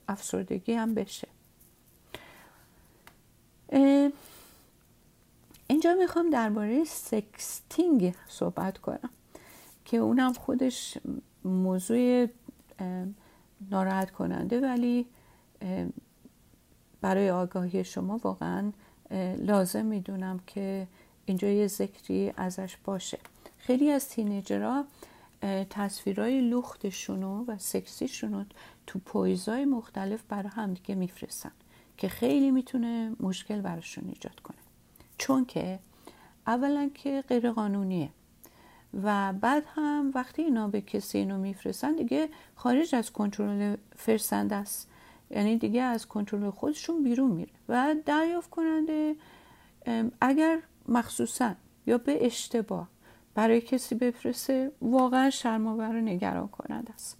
افسردگی 0.07 0.73
هم 0.73 0.93
بشه. 0.93 1.27
اینجا 5.67 5.93
می‌خوام 5.93 6.29
درباره 6.29 6.83
سکستینگ 6.83 8.15
صحبت 8.27 8.77
کنم. 8.77 9.09
که 9.89 9.97
اونم 9.97 10.33
خودش 10.33 10.97
موضوع 11.43 12.27
ناراحت 13.71 14.11
کننده 14.11 14.61
ولی 14.61 15.05
برای 17.01 17.29
آگاهی 17.29 17.83
شما 17.83 18.17
واقعا 18.23 18.71
لازم 19.37 19.85
می‌دونم 19.85 20.39
که 20.47 20.87
اینجا 21.25 21.47
یه 21.47 21.67
ذکری 21.67 22.33
ازش 22.37 22.77
باشه. 22.77 23.17
خیلی 23.57 23.91
از 23.91 24.09
تینیجرها 24.09 24.85
تصویرهای 25.69 26.41
لختشونو 26.41 27.45
و 27.45 27.57
سکسیشونو 27.57 28.43
تو 28.87 28.99
پویزای 28.99 29.65
مختلف 29.65 30.23
برای 30.23 30.49
همدیگه 30.49 30.95
میفرستن 30.95 31.51
که 31.97 32.07
خیلی 32.09 32.51
می‌تونه 32.51 33.15
مشکل 33.19 33.61
براشون 33.61 34.03
ایجاد 34.07 34.39
کنه. 34.39 34.57
چون 35.17 35.45
که 35.45 35.79
اولا 36.47 36.89
که 36.93 37.23
غیر 37.27 37.51
قانونیه 37.51 38.09
و 39.03 39.33
بعد 39.33 39.63
هم 39.75 40.11
وقتی 40.15 40.41
اینا 40.41 40.67
به 40.67 40.81
کسی 40.81 41.17
اینو 41.17 41.37
میفرستن 41.37 41.95
دیگه 41.95 42.29
خارج 42.55 42.95
از 42.95 43.11
کنترل 43.11 43.75
فرستنده 43.95 44.55
است. 44.55 44.89
یعنی 45.31 45.57
دیگه 45.57 45.81
از 45.81 46.07
کنترل 46.07 46.49
خودشون 46.49 47.03
بیرون 47.03 47.31
میره. 47.31 47.51
و 47.69 47.95
دریافت 48.05 48.49
کننده 48.49 49.15
اگر 50.21 50.59
مخصوصا 50.87 51.53
یا 51.87 51.97
به 51.97 52.25
اشتباه 52.25 52.87
برای 53.35 53.61
کسی 53.61 53.95
بفرسته 53.95 54.71
واقعا 54.81 55.29
شرماور 55.29 55.95
و 55.95 56.01
نگران 56.01 56.47
کننده 56.47 56.93
است. 56.93 57.17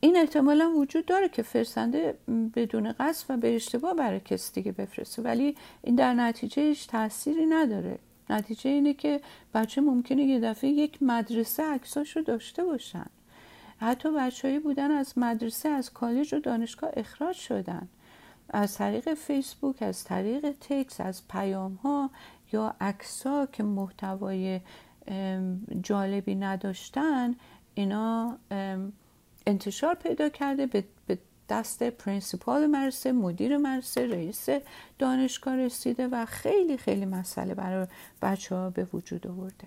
این 0.00 0.16
احتمالا 0.16 0.70
وجود 0.70 1.06
داره 1.06 1.28
که 1.28 1.42
فرستنده 1.42 2.18
بدون 2.54 2.92
قصد 2.92 3.24
و 3.28 3.36
به 3.36 3.56
اشتباه 3.56 3.94
برای 3.94 4.20
کسی 4.20 4.52
دیگه 4.52 4.72
بفرسته. 4.72 5.22
ولی 5.22 5.56
این 5.82 5.94
در 5.94 6.14
نتیجه 6.14 6.62
هیچ 6.62 6.88
تأثیری 6.88 7.46
نداره. 7.46 7.98
نتیجه 8.30 8.70
اینه 8.70 8.94
که 8.94 9.20
بچه 9.54 9.80
ممکنه 9.80 10.22
یه 10.22 10.40
دفعه 10.40 10.70
یک 10.70 11.02
مدرسه 11.02 11.62
عکساش 11.62 12.16
رو 12.16 12.22
داشته 12.22 12.64
باشن. 12.64 13.06
حتی 13.78 14.12
بچههایی 14.12 14.60
بودن 14.60 14.90
از 14.90 15.18
مدرسه 15.18 15.68
از 15.68 15.92
کالج 15.92 16.34
و 16.34 16.40
دانشگاه 16.40 16.90
اخراج 16.96 17.36
شدن. 17.36 17.88
از 18.50 18.74
طریق 18.74 19.14
فیسبوک 19.14 19.82
از 19.82 20.04
طریق 20.04 20.50
تکس 20.60 21.00
از 21.00 21.28
پیام 21.28 21.74
ها 21.74 22.10
یا 22.52 22.76
عکس 22.80 23.26
که 23.52 23.62
محتوای 23.62 24.60
جالبی 25.82 26.34
نداشتن 26.34 27.34
اینا 27.74 28.38
انتشار 29.46 29.94
پیدا 29.94 30.28
کرده 30.28 30.66
به 31.06 31.18
دست 31.48 31.82
principal 31.82 32.66
مرسه 32.66 33.12
مدیر 33.12 33.56
مرسه 33.56 34.06
رئیس 34.06 34.48
دانشگاه 34.98 35.56
رسیده 35.56 36.08
و 36.08 36.24
خیلی 36.24 36.76
خیلی 36.76 37.04
مسئله 37.04 37.54
برای 37.54 37.86
بچه 38.22 38.54
ها 38.54 38.70
به 38.70 38.84
وجود 38.92 39.26
آورده. 39.26 39.66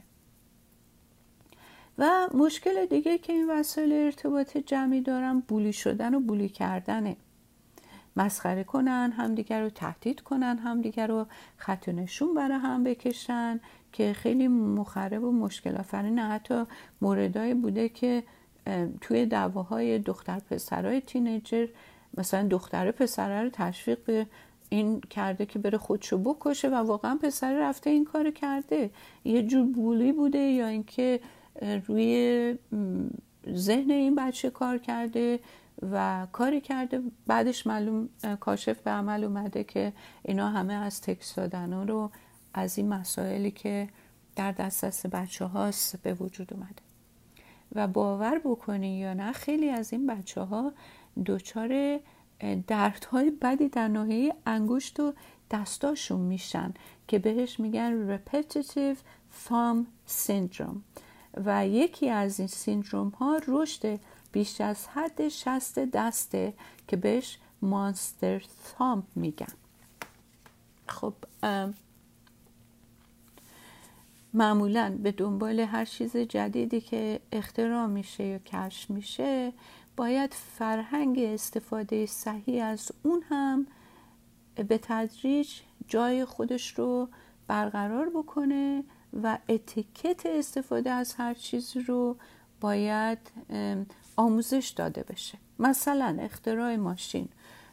و 1.97 2.27
مشکل 2.33 2.85
دیگه 2.85 3.17
که 3.17 3.33
این 3.33 3.49
وسایل 3.49 3.93
ارتباط 3.93 4.57
جمعی 4.57 5.01
دارن 5.01 5.39
بولی 5.39 5.73
شدن 5.73 6.13
و 6.13 6.19
بولی 6.19 6.49
کردنه. 6.49 7.17
مسخره 8.15 8.63
کنن 8.63 9.13
همدیگر 9.17 9.61
رو 9.61 9.69
تهدید 9.69 10.21
کنن 10.21 10.57
همدیگر 10.57 11.07
رو 11.07 11.25
خط 11.57 11.89
نشون 11.89 12.33
برای 12.33 12.57
هم 12.57 12.83
بکشن 12.83 13.59
که 13.91 14.13
خیلی 14.13 14.47
مخرب 14.47 15.23
و 15.23 15.31
مشکل 15.31 15.77
آفرین 15.77 16.19
حتی 16.19 16.63
موردایی 17.01 17.53
بوده 17.53 17.89
که 17.89 18.23
توی 19.01 19.25
دعواهای 19.25 19.99
دختر 19.99 20.39
پسرای 20.39 21.01
تینیجر 21.01 21.67
مثلا 22.17 22.47
دختر 22.47 22.91
پسره 22.91 23.43
رو 23.43 23.49
تشویق 23.49 24.03
به 24.03 24.25
این 24.69 25.01
کرده 25.01 25.45
که 25.45 25.59
بره 25.59 25.77
خودشو 25.77 26.17
بکشه 26.17 26.69
و 26.69 26.75
واقعا 26.75 27.19
پسر 27.23 27.59
رفته 27.59 27.89
این 27.89 28.05
کار 28.05 28.31
کرده. 28.31 28.89
یه 29.23 29.43
جور 29.43 29.65
بولی 29.65 30.11
بوده 30.11 30.39
یا 30.39 30.67
اینکه 30.67 31.19
روی 31.87 32.57
ذهن 33.53 33.91
این 33.91 34.15
بچه 34.15 34.49
کار 34.49 34.77
کرده 34.77 35.39
و 35.91 36.27
کاری 36.31 36.61
کرده. 36.61 37.01
بعدش 37.27 37.67
معلوم 37.67 38.09
کاشف 38.39 38.81
به 38.81 38.91
عمل 38.91 39.23
اومده 39.23 39.63
که 39.63 39.93
اینا 40.23 40.49
همه 40.49 40.73
از 40.73 41.01
تکس 41.01 41.35
دادن 41.35 41.87
رو 41.87 42.11
از 42.53 42.77
این 42.77 42.89
مسائلی 42.89 43.51
که 43.51 43.89
در 44.35 44.51
دسترس 44.51 45.05
بچه 45.05 45.45
هاست 45.45 46.01
به 46.03 46.13
وجود 46.13 46.53
اومده. 46.53 46.88
و 47.75 47.87
باور 47.87 48.39
بکنین 48.39 48.97
یا 48.97 49.13
نه 49.13 49.31
خیلی 49.31 49.69
از 49.69 49.93
این 49.93 50.07
بچه 50.07 50.41
ها 50.41 50.73
دچار 51.25 51.99
دردهای 52.67 53.31
بدی 53.31 53.69
در 53.69 53.87
ناحیه 53.87 54.35
انگشت 54.45 54.99
و 54.99 55.13
دستاشون 55.51 56.19
میشن 56.19 56.73
که 57.07 57.19
بهش 57.19 57.59
میگن 57.59 58.17
repetitive 58.17 58.97
thumb 59.47 59.85
syndrome. 60.07 60.77
و 61.45 61.67
یکی 61.67 62.09
از 62.09 62.39
این 62.39 62.47
سیندروم 62.47 63.09
ها 63.09 63.41
رشد 63.47 63.99
بیش 64.31 64.61
از 64.61 64.87
حد 64.87 65.27
شست 65.27 65.79
دسته 65.79 66.53
که 66.87 66.97
بهش 66.97 67.37
مانستر 67.61 68.43
ثامپ 68.77 69.03
میگن. 69.15 69.53
خب 70.87 71.13
معمولا 74.33 74.97
به 75.03 75.11
دنبال 75.11 75.59
هر 75.59 75.85
چیز 75.85 76.17
جدیدی 76.17 76.81
که 76.81 77.19
اختراع 77.31 77.85
میشه 77.87 78.23
یا 78.23 78.39
کشف 78.39 78.89
میشه 78.89 79.53
باید 79.97 80.33
فرهنگ 80.33 81.19
استفاده 81.19 82.05
صحیح 82.05 82.65
از 82.65 82.91
اون 83.03 83.23
هم 83.29 83.67
به 84.55 84.79
تدریج 84.81 85.49
جای 85.87 86.25
خودش 86.25 86.79
رو 86.79 87.09
برقرار 87.47 88.09
بکنه 88.09 88.83
و 89.23 89.37
اتیکت 89.49 90.25
استفاده 90.25 90.89
از 90.89 91.13
هر 91.13 91.33
چیز 91.33 91.77
رو 91.77 92.17
باید 92.61 93.17
آموزش 94.15 94.73
داده 94.75 95.03
بشه. 95.03 95.37
مثلا 95.59 96.17
اختراع 96.19 96.75
ماشین 96.75 97.29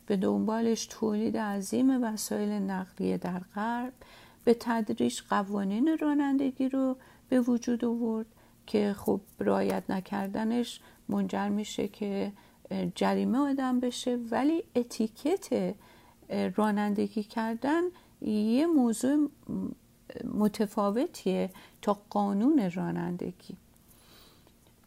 به 0.06 0.16
دنبالش 0.16 0.86
تولید 0.86 1.36
عظیم 1.36 2.02
وسایل 2.02 2.50
نقلیه 2.50 3.18
در 3.18 3.40
غرب 3.54 3.92
به 4.46 4.56
تدریج 4.60 5.20
قوانین 5.30 5.98
رانندگی 5.98 6.68
رو 6.68 6.96
به 7.28 7.40
وجود 7.40 7.84
آورد 7.84 8.26
که 8.66 8.94
خب 8.98 9.20
رعایت 9.40 9.82
نکردنش 9.88 10.80
منجر 11.08 11.48
میشه 11.48 11.88
که 11.88 12.32
جریمه 12.94 13.38
آدم 13.38 13.80
بشه 13.80 14.18
ولی 14.30 14.64
اتیکت 14.76 15.74
رانندگی 16.56 17.22
کردن 17.22 17.82
یه 18.22 18.66
موضوع 18.66 19.30
متفاوتیه 20.34 21.50
تا 21.82 22.00
قانون 22.10 22.70
رانندگی. 22.70 23.56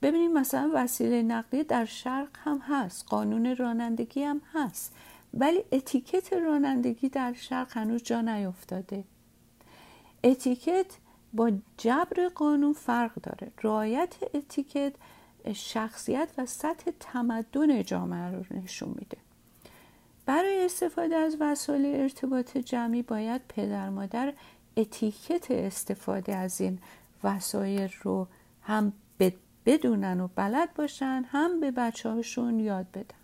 ببینیم 0.02 0.34
مثلا 0.34 0.72
وسیله 0.74 1.24
نقلیه 1.24 1.64
در 1.64 1.86
شرق 1.86 2.30
هم 2.34 2.58
هست 2.58 3.06
قانون 3.10 3.56
رانندگی 3.56 4.24
هم 4.24 4.42
هست 4.54 4.96
ولی 5.34 5.64
اتیکت 5.72 6.34
رانندگی 6.34 7.10
در 7.10 7.34
شرق 7.34 7.78
هنوز 7.78 8.04
جا 8.04 8.22
نیفتاده. 8.22 9.04
اتیکت 10.24 10.86
با 11.34 11.52
جبر 11.78 12.28
قانون 12.36 12.74
فرق 12.74 13.14
داره. 13.14 13.52
رعایت 13.64 14.16
اتیکت 14.34 14.94
شخصیت 15.54 16.30
و 16.38 16.46
سطح 16.46 16.92
تمدن 17.00 17.84
جامعه 17.84 18.32
رو 18.32 18.44
نشون 18.52 18.90
میده. 18.90 19.18
برای 20.26 20.66
استفاده 20.66 21.16
از 21.16 21.38
وسایل 21.40 22.02
ارتباط 22.02 22.58
جمعی 22.58 23.02
باید 23.02 23.42
پدر 23.50 23.90
مادر 23.90 24.34
اتیکت 24.78 25.52
استفاده 25.52 26.36
از 26.36 26.62
این 26.62 26.80
وسایل 27.24 27.90
رو 28.02 28.28
هم 28.62 28.94
بدونن 29.66 30.20
و 30.20 30.28
بلد 30.36 30.74
باشن 30.74 31.26
هم 31.28 31.60
به 31.60 31.72
بچه 31.72 32.10
هاشون 32.10 32.60
یاد 32.60 32.92
بدن. 32.92 33.16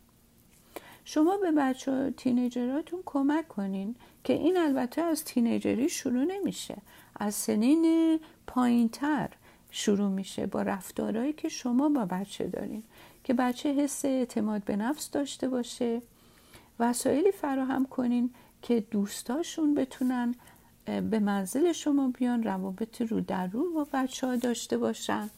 شما 1.05 1.37
به 1.37 1.51
بچه 1.51 2.13
تینیجراتون 2.17 2.99
کمک 3.05 3.47
کنین 3.47 3.95
که 4.23 4.33
این 4.33 4.57
البته 4.57 5.01
از 5.01 5.23
تینیجری 5.23 5.89
شروع 5.89 6.23
نمیشه. 6.23 6.77
از 7.15 7.35
سنین 7.35 8.19
پایینتر 8.47 9.29
شروع 9.71 10.09
میشه 10.09 10.45
با 10.45 10.61
رفتارهایی 10.61 11.33
که 11.33 11.49
شما 11.49 11.89
با 11.89 12.05
بچه 12.05 12.47
دارین. 12.47 12.83
که 13.23 13.33
بچه 13.33 13.73
حس 13.73 14.05
اعتماد 14.05 14.63
به 14.63 14.75
نفس 14.75 15.11
داشته 15.11 15.49
باشه. 15.49 16.01
وسایلی 16.79 17.31
فراهم 17.31 17.85
کنین 17.85 18.29
که 18.61 18.79
دوستاشون 18.91 19.75
بتونن 19.75 20.35
به 20.85 21.19
منزل 21.19 21.71
شما 21.71 22.09
بیان 22.09 22.43
روابط 22.43 23.01
رو 23.01 23.21
در 23.21 23.47
رو 23.47 23.73
با 23.73 23.87
بچه 23.93 24.27
ها 24.27 24.35
داشته 24.35 24.77
باشن. 24.77 25.29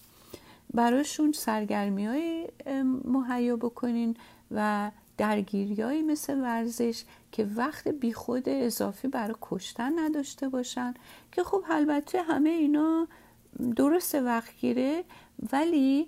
براشون 0.74 1.32
سرگرمی 1.32 2.06
های 2.06 2.48
مهیا 3.06 3.56
بکنین 3.56 4.18
و 4.52 4.92
درگیریایی 5.18 6.02
مثل 6.02 6.42
ورزش 6.42 7.04
که 7.32 7.48
وقت 7.56 7.88
بیخود 7.88 8.50
اضافی 8.50 9.08
برای 9.08 9.36
کشتن 9.42 10.00
نداشته 10.00 10.50
باشن 10.50 10.94
که 11.32 11.44
خب 11.44 11.64
البته 11.70 12.22
همه 12.22 12.50
اینا 12.50 13.08
درست 13.76 14.16
وقت 14.16 14.58
گیره 14.58 15.04
ولی 15.52 16.08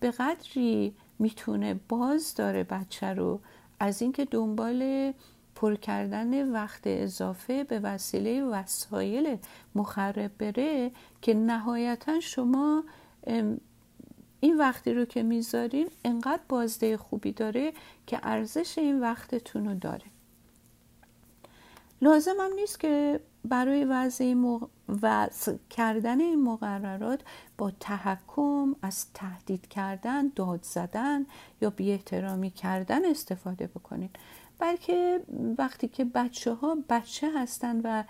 به 0.00 0.10
قدری 0.18 0.94
می‌تونه 1.18 1.80
باز 1.88 2.34
داره 2.34 2.64
بچه 2.64 3.06
رو 3.06 3.40
از 3.80 4.02
اینکه 4.02 4.24
دنبال 4.24 5.12
پر 5.54 5.74
کردن 5.74 6.52
وقت 6.52 6.80
اضافه 6.84 7.64
به 7.64 7.80
وسیله 7.80 8.44
وسایل 8.44 9.36
مخرب 9.74 10.30
بره 10.38 10.90
که 11.22 11.34
نهایتا 11.34 12.20
شما 12.20 12.84
این 14.40 14.56
وقتی 14.56 14.94
رو 14.94 15.04
که 15.04 15.22
می‌ذارین 15.22 15.88
انقدر 16.04 16.42
بازده 16.48 16.96
خوبی 16.96 17.32
داره 17.32 17.72
که 18.06 18.20
ارزش 18.22 18.78
این 18.78 19.00
وقتتون 19.00 19.68
رو 19.68 19.74
داره. 19.74 20.04
لازم 22.02 22.34
هم 22.40 22.52
نیست 22.52 22.80
که 22.80 23.20
برای 23.44 23.84
وضع 23.84 24.34
و 25.02 25.28
کردن 25.70 26.20
این 26.20 26.42
مقررات 26.42 27.20
با 27.58 27.72
تحکم 27.80 28.76
از 28.82 29.12
تهدید 29.12 29.68
کردن 29.68 30.28
داد 30.36 30.62
زدن 30.62 31.26
یا 31.60 31.70
بی 31.70 31.92
احترامی 31.92 32.50
کردن 32.50 33.04
استفاده 33.04 33.66
بکنید 33.66 34.16
بلکه 34.58 35.20
وقتی 35.58 35.88
که 35.88 36.04
بچه 36.04 36.54
ها 36.54 36.76
بچه 36.88 37.30
هستن 37.40 37.80
و 37.84 38.04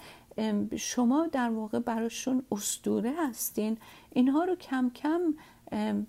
شما 0.76 1.26
در 1.26 1.50
واقع 1.50 1.78
براشون 1.78 2.42
استوره 2.52 3.14
هستین 3.18 3.78
اینها 4.12 4.44
رو 4.44 4.56
کم 4.56 4.90
کم 4.90 5.20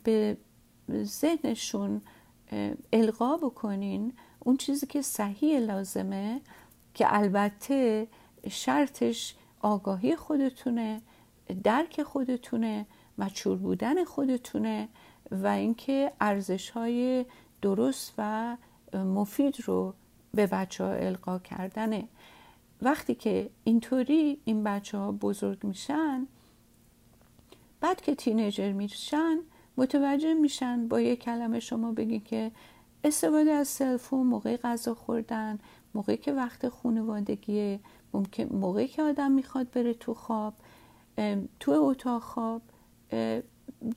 به 0.04 0.38
ذهنشون 1.04 2.02
القا 2.94 3.38
بکنین 3.38 4.14
اون 4.40 4.58
چیزی 4.58 4.88
که 4.88 5.02
صحیح 5.02 5.60
لازمه 5.60 6.42
که 6.94 7.06
البته 7.16 8.08
شرطش 8.50 9.36
آگاهی 9.62 10.16
خودتونه 10.16 11.02
درک 11.64 12.04
خودتونه 12.04 12.86
مچور 13.18 13.58
بودن 13.58 14.04
خودتونه 14.04 14.90
و 15.32 15.48
اینکه 15.48 16.12
ارزش 16.22 16.70
های 16.70 17.26
درست 17.62 18.14
و 18.18 18.58
مفید 18.94 19.58
رو 19.66 19.94
به 20.34 20.48
بچه 20.48 20.84
ها 20.84 20.92
القا 20.92 21.40
کردنه. 21.40 22.08
وقتی 22.82 23.16
که 23.16 23.50
اینطوری 23.64 24.42
این 24.46 24.64
بچه 24.64 24.98
ها 24.98 25.12
بزرگ 25.12 25.64
میشن 25.64 26.28
بعد 27.88 28.02
که 28.02 28.16
تینیجر 28.16 28.72
میشن 28.72 29.38
متوجه 29.78 30.34
میشن 30.34 30.88
با 30.88 31.02
یک 31.02 31.20
کلمه 31.20 31.60
شما 31.60 31.92
بگی 31.92 32.20
که 32.20 32.52
استفاده 33.04 33.52
از 33.52 33.68
سلفون 33.68 34.28
موقع 34.28 34.58
غذا 34.58 34.94
خوردن 34.94 35.60
موقعی 35.94 36.18
که 36.18 36.34
وقت 36.34 36.70
خانوادگیه 36.70 37.80
ممکن 38.14 38.44
موقعی 38.44 38.88
که 38.88 39.04
آدم 39.04 39.32
می‌خواد 39.32 39.72
بره 39.72 39.94
تو 39.94 40.14
خواب 40.14 40.54
تو 41.60 41.72
اتاق 41.72 42.22
خواب 42.22 42.62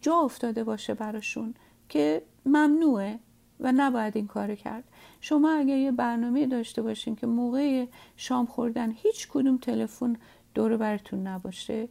جا 0.01 0.17
افتاده 0.17 0.65
باشه 0.65 0.95
براشون 0.95 1.55
که 1.89 2.23
ممنوعه 2.47 3.19
و 3.61 3.73
نباید 3.77 4.17
این 4.17 4.27
کار 4.27 4.55
کرد. 4.55 4.85
شما 5.21 5.51
اگر 5.51 5.77
یه 5.77 5.93
برنامه 5.93 6.47
داشته 6.47 6.83
باشین 6.83 7.17
که 7.17 7.27
موقع 7.27 7.87
شام 8.17 8.47
خوردن 8.47 8.93
هیچ 8.93 9.29
کدوم 9.29 9.57
تلفن 9.57 10.17
دور 10.55 10.77
براتون 10.77 11.27
نباشه 11.27 11.89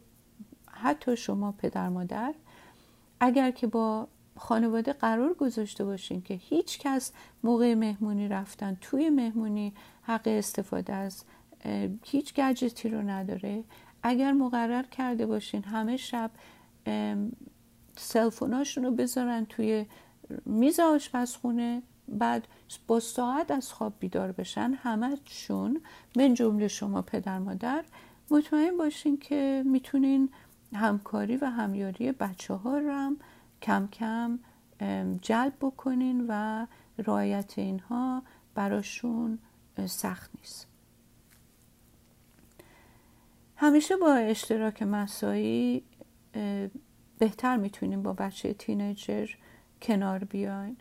حتی 0.82 1.16
شما 1.16 1.52
پدر 1.52 1.88
مادر 1.88 2.34
اگر 3.20 3.50
که 3.50 3.66
با 3.66 4.08
خانواده 4.36 4.92
قرار 4.92 5.34
گذاشته 5.34 5.84
باشین 5.84 6.22
که 6.22 6.34
هیچ 6.34 6.78
کس 6.78 7.12
موقع 7.42 7.74
مهمونی 7.74 8.28
رفتن 8.28 8.76
توی 8.80 9.10
مهمونی 9.10 9.74
حق 10.02 10.22
استفاده 10.26 10.92
از 10.92 11.24
هیچ 12.04 12.34
گجتی 12.34 12.88
رو 12.88 13.02
نداره 13.02 13.64
اگر 14.02 14.32
مقرر 14.32 14.82
کرده 14.82 15.26
باشین 15.26 15.64
همه 15.64 15.96
شب 15.96 16.30
سلفوناشون 17.96 18.84
رو 18.84 18.90
بذارن 18.90 19.44
توی 19.44 19.86
میز 20.46 20.80
آشپزخونه 20.80 21.82
بعد 22.08 22.48
با 22.86 23.00
ساعت 23.00 23.50
از 23.50 23.72
خواب 23.72 23.92
بیدار 24.00 24.32
بشن 24.32 24.74
همهشون 24.82 25.80
من 26.16 26.34
جمله 26.34 26.68
شما 26.68 27.02
پدر 27.02 27.38
مادر 27.38 27.84
مطمئن 28.30 28.76
باشین 28.76 29.16
که 29.18 29.62
می‌تونین 29.66 30.28
همکاری 30.74 31.36
و 31.36 31.44
همیاری 31.44 32.12
بچه 32.12 32.54
ها 32.54 32.78
رو 32.78 32.90
هم 32.92 33.16
کم 33.62 33.88
کم 33.92 34.38
جلب 35.22 35.52
بکنین 35.60 36.26
و 36.28 36.66
رعایت 36.98 37.58
اینها 37.58 38.22
براشون 38.54 39.38
سخت 39.86 40.30
نیست. 40.38 40.66
همیشه 43.56 43.96
با 43.96 44.14
اشتراک 44.14 44.82
مسایی 44.82 45.84
بهتر 47.18 47.56
می‌تونیم 47.56 48.02
با 48.02 48.12
بچه 48.12 48.54
تینیجر 48.54 49.28
کنار 49.82 50.24
بیاین 50.24 50.76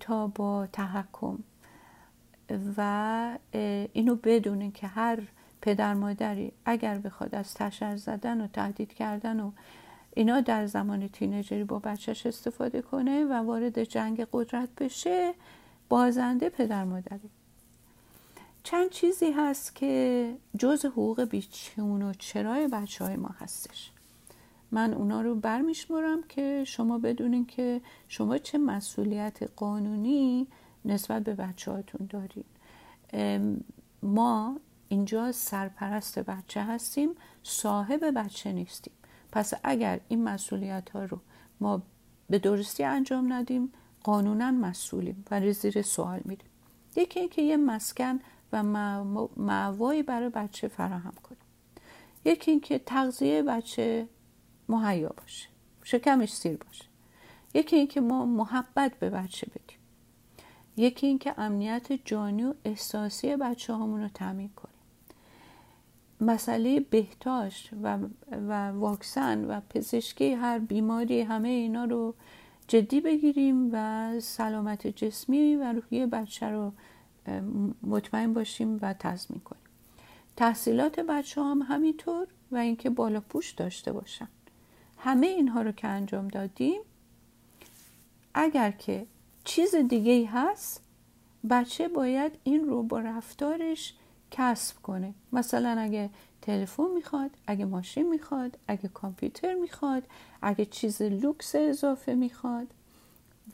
تا 0.00 0.26
با 0.26 0.66
تحکم. 0.66 1.38
و 2.76 3.38
اینو 3.92 4.16
بدونین 4.16 4.72
که 4.72 4.86
هر 4.86 5.22
پدر 5.62 5.94
مادری 5.94 6.52
اگر 6.64 6.98
بخواد 6.98 7.34
از 7.34 7.54
تشر 7.54 7.96
زدن 7.96 8.40
و 8.40 8.46
تهدید 8.46 8.94
کردن 8.94 9.40
و 9.40 9.50
اینا 10.14 10.40
در 10.40 10.66
زمان 10.66 11.08
تینیجری 11.08 11.64
با 11.64 11.78
بچهش 11.78 12.26
استفاده 12.26 12.82
کنه 12.82 13.24
و 13.24 13.32
وارد 13.32 13.84
جنگ 13.84 14.26
قدرت 14.32 14.68
بشه 14.78 15.34
بازنده 15.88 16.48
پدر 16.48 16.84
مادری. 16.84 17.30
چند 18.62 18.90
چیزی 18.90 19.30
هست 19.30 19.74
که 19.74 20.34
جز 20.58 20.84
حقوق 20.84 21.24
بیچون 21.24 22.02
و 22.02 22.12
چرای 22.12 22.68
بچه 22.68 23.04
های 23.04 23.16
ما 23.16 23.34
هستش. 23.38 23.90
من 24.70 24.94
اونا 24.94 25.20
رو 25.20 25.34
برمیشمرم 25.34 26.22
که 26.22 26.64
شما 26.66 26.98
بدونین 26.98 27.46
که 27.46 27.80
شما 28.08 28.38
چه 28.38 28.58
مسئولیت 28.58 29.42
قانونی 29.56 30.46
نسبت 30.84 31.22
به 31.22 31.34
بچه 31.34 31.72
هاتون 31.72 32.08
دارین 32.10 32.44
ما 34.02 34.60
اینجا 34.88 35.32
سرپرست 35.32 36.18
بچه 36.18 36.62
هستیم 36.62 37.14
صاحب 37.42 38.04
بچه 38.16 38.52
نیستیم. 38.52 38.92
پس 39.32 39.52
اگر 39.64 40.00
این 40.08 40.24
مسئولیت 40.24 40.90
ها 40.90 41.04
رو 41.04 41.20
ما 41.60 41.82
به 42.30 42.38
درستی 42.38 42.84
انجام 42.84 43.32
ندیم 43.32 43.72
قانونا 44.04 44.50
مسئولیم 44.50 45.24
و 45.30 45.52
زیر 45.52 45.82
سوال 45.82 46.20
میریم. 46.24 46.50
یکی 46.96 47.20
اینکه 47.20 47.42
یه 47.42 47.56
مسکن 47.56 48.20
و 48.52 48.62
معوایی 49.36 50.02
برای 50.02 50.28
بچه 50.28 50.68
فراهم 50.68 51.14
کنیم. 51.22 51.40
یکی 52.24 52.50
اینکه 52.50 52.78
تغذیه 52.78 53.42
بچه 53.42 54.08
مهیا 54.68 55.14
باشه 55.16 55.48
شکمش 55.82 56.32
سیر 56.32 56.56
باشه. 56.56 56.84
یکی 57.54 57.76
اینکه 57.76 58.00
ما 58.00 58.26
محبت 58.26 58.98
به 58.98 59.10
بچه 59.10 59.46
بدیم 59.46 59.78
یکی 60.76 61.06
اینکه 61.06 61.34
امنیت 61.40 61.92
جانی 61.92 62.44
و 62.44 62.54
احساسی 62.64 63.36
بچه 63.36 63.72
هامون 63.72 64.02
رو 64.02 64.08
تامین 64.08 64.50
کنیم. 64.56 64.75
مسئله 66.20 66.80
بهداشت 66.80 67.70
و, 67.82 67.98
و 68.48 68.70
واکسن 68.70 69.44
و 69.44 69.60
پزشکی 69.70 70.32
هر 70.32 70.58
بیماری 70.58 71.20
همه 71.20 71.48
اینا 71.48 71.84
رو 71.84 72.14
جدی 72.68 73.00
بگیریم 73.00 73.70
و 73.72 74.20
سلامت 74.20 74.86
جسمی 74.86 75.56
و 75.56 75.72
روحی 75.72 76.06
بچه 76.06 76.46
رو 76.46 76.72
مطمئن 77.82 78.32
باشیم 78.32 78.78
و 78.82 78.92
تضمین 78.92 79.40
کنیم. 79.40 79.62
تحصیلات 80.36 81.00
بچه 81.00 81.42
هم 81.42 81.62
همینطور 81.62 82.26
و 82.52 82.56
اینکه 82.56 82.90
بالا 82.90 83.20
پوش 83.20 83.52
داشته 83.52 83.92
باشن. 83.92 84.28
همه 84.98 85.26
اینها 85.26 85.62
رو 85.62 85.72
که 85.72 85.88
انجام 85.88 86.28
دادیم 86.28 86.80
اگر 88.34 88.70
که 88.70 89.06
چیز 89.44 89.74
دیگه 89.74 90.28
هست 90.32 90.82
بچه 91.50 91.88
باید 91.88 92.38
این 92.44 92.64
رو 92.64 92.82
با 92.82 93.00
رفتارش 93.00 93.94
کسب 94.30 94.82
کنه. 94.82 95.14
مثلا 95.32 95.80
اگه 95.80 96.10
تلفن 96.42 96.90
می‌خواد 96.94 97.30
اگه 97.46 97.64
ماشین 97.64 98.08
می‌خواد 98.08 98.58
اگه 98.68 98.88
کامپیوتر 98.88 99.54
می‌خواد 99.54 100.02
اگه 100.42 100.64
چیز 100.64 101.02
لوکس 101.02 101.54
اضافه 101.54 102.14
می‌خواد. 102.14 102.66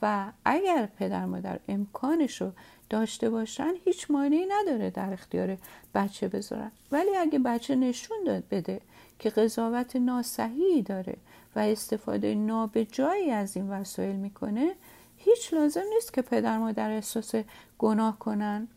و 0.01 0.31
اگر 0.45 0.85
پدر 0.85 1.25
مادر 1.25 1.59
امکانش 1.67 2.41
رو 2.41 2.51
داشته 2.89 3.29
باشن 3.29 3.73
هیچ 3.85 4.11
مانعی 4.11 4.45
نداره 4.45 4.89
در 4.89 5.13
اختیار 5.13 5.57
بچه 5.95 6.27
بذارن. 6.27 6.71
ولی 6.91 7.15
اگه 7.15 7.39
بچه 7.39 7.75
نشون 7.75 8.17
داد 8.25 8.43
بده 8.51 8.81
که 9.19 9.29
قضاوت 9.29 9.95
ناسحی 9.95 10.81
داره 10.81 11.17
و 11.55 11.59
استفاده 11.59 12.35
نابجایی 12.35 13.31
از 13.31 13.57
این 13.57 13.69
وسایل 13.69 14.15
می‌کنه 14.15 14.75
هیچ 15.17 15.53
لازم 15.53 15.83
نیست 15.93 16.13
که 16.13 16.21
پدر 16.21 16.57
مادر 16.57 16.89
احساس 16.89 17.35
گناه 17.77 18.19
کنن. 18.19 18.67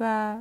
و 0.00 0.36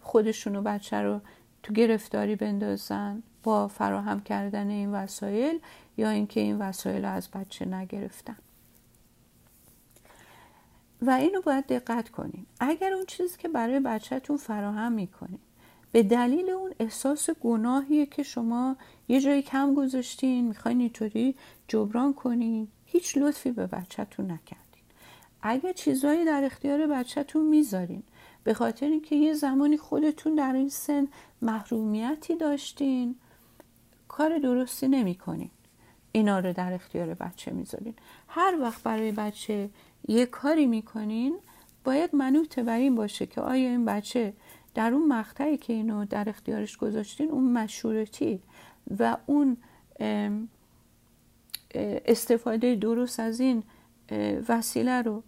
خودشون 0.00 0.56
و 0.56 0.62
بچه 0.62 0.96
رو 0.96 1.20
تو 1.62 1.72
گرفتاری 1.72 2.36
بندازن 2.36 3.22
با 3.42 3.68
فراهم 3.68 4.20
کردن 4.20 4.68
این 4.68 4.92
وسایل 4.92 5.60
یا 5.96 6.10
اینکه 6.10 6.40
این 6.40 6.58
وسایل 6.58 7.04
رو 7.04 7.10
از 7.10 7.30
بچه 7.30 7.64
نگرفتن. 7.64 8.36
و 11.02 11.10
اینو 11.10 11.40
باید 11.40 11.66
دقت 11.66 12.08
کنین 12.08 12.46
اگر 12.60 12.92
اون 12.92 13.04
چیزی 13.06 13.38
که 13.38 13.48
برای 13.48 13.80
بچهتون 13.80 14.36
فراهم 14.36 14.92
می‌کنین 14.92 15.38
به 15.92 16.02
دلیل 16.02 16.50
اون 16.50 16.74
احساس 16.80 17.30
گناهیه 17.30 18.06
که 18.06 18.22
شما 18.22 18.76
یه 19.08 19.20
جایی 19.20 19.42
کم 19.42 19.74
گذاشتین 19.74 20.48
می‌خواین 20.48 20.80
اینطوری 20.80 21.36
جبران 21.68 22.14
کنین 22.14 22.68
هیچ 22.84 23.16
لطفی 23.18 23.52
به 23.52 23.66
بچهتون 23.66 24.30
نکردین. 24.30 24.84
اگر 25.42 25.72
چیزهایی 25.72 26.24
در 26.24 26.44
اختیار 26.44 26.86
بچهتون 26.86 27.46
می‌ذارین 27.46 28.02
به 28.44 28.54
خاطر 28.54 28.86
اینکه 28.86 29.16
یه 29.16 29.34
زمانی 29.34 29.76
خودتون 29.76 30.34
در 30.34 30.52
این 30.52 30.68
سن 30.68 31.08
محرومیتی 31.42 32.36
داشتین 32.36 33.14
کار 34.08 34.38
درستی 34.38 34.88
نمی‌کنین. 34.88 35.50
اینا 36.12 36.38
رو 36.38 36.52
در 36.52 36.72
اختیار 36.72 37.14
بچه 37.14 37.50
می‌ذارین. 37.50 37.94
هر 38.28 38.56
وقت 38.60 38.82
برای 38.82 39.12
بچه 39.12 39.70
یه 40.08 40.26
کاری 40.26 40.66
می‌کنین 40.66 41.36
باید 41.84 42.14
منوط 42.14 42.58
بر 42.58 42.78
این 42.78 42.94
باشه 42.94 43.26
که 43.26 43.40
آیا 43.40 43.68
این 43.68 43.84
بچه 43.84 44.32
در 44.74 44.94
اون 44.94 45.08
مقطعی 45.08 45.56
که 45.56 45.72
اینو 45.72 46.04
در 46.04 46.28
اختیارش 46.28 46.76
گذاشتین 46.76 47.30
اون 47.30 47.52
مشورتی 47.52 48.40
و 48.98 49.16
اون 49.26 49.56
استفاده 52.06 52.74
درست 52.74 53.20
از 53.20 53.40
این 53.40 53.62
وسیله 54.48 55.02
رو 55.02 55.22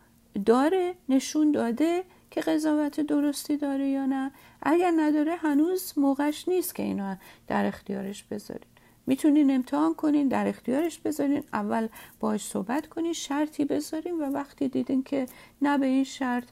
داره 0.44 0.94
نشون 1.08 1.52
داده 1.52 2.04
که 2.36 2.42
قضاوت 2.42 3.00
درستی 3.00 3.56
داره 3.56 3.88
یا 3.88 4.06
نه. 4.06 4.30
اگر 4.62 4.92
نداره 4.96 5.36
هنوز 5.36 5.92
موقعش 5.96 6.48
نیست 6.48 6.74
که 6.74 6.82
اینو 6.82 7.14
در 7.46 7.66
اختیارش 7.66 8.24
بذارین. 8.24 8.68
می‌تونین 9.06 9.50
امتحان 9.50 9.94
کنین 9.94 10.28
در 10.28 10.48
اختیارش 10.48 10.98
بذارین. 10.98 11.42
اول 11.52 11.88
باش 12.20 12.46
صحبت 12.46 12.86
کنین 12.86 13.12
شرطی 13.12 13.64
بذارین 13.64 14.18
و 14.18 14.22
وقتی 14.22 14.68
دیدین 14.68 15.02
که 15.02 15.26
نه 15.62 15.78
به 15.78 15.86
این 15.86 16.04
شرط 16.04 16.44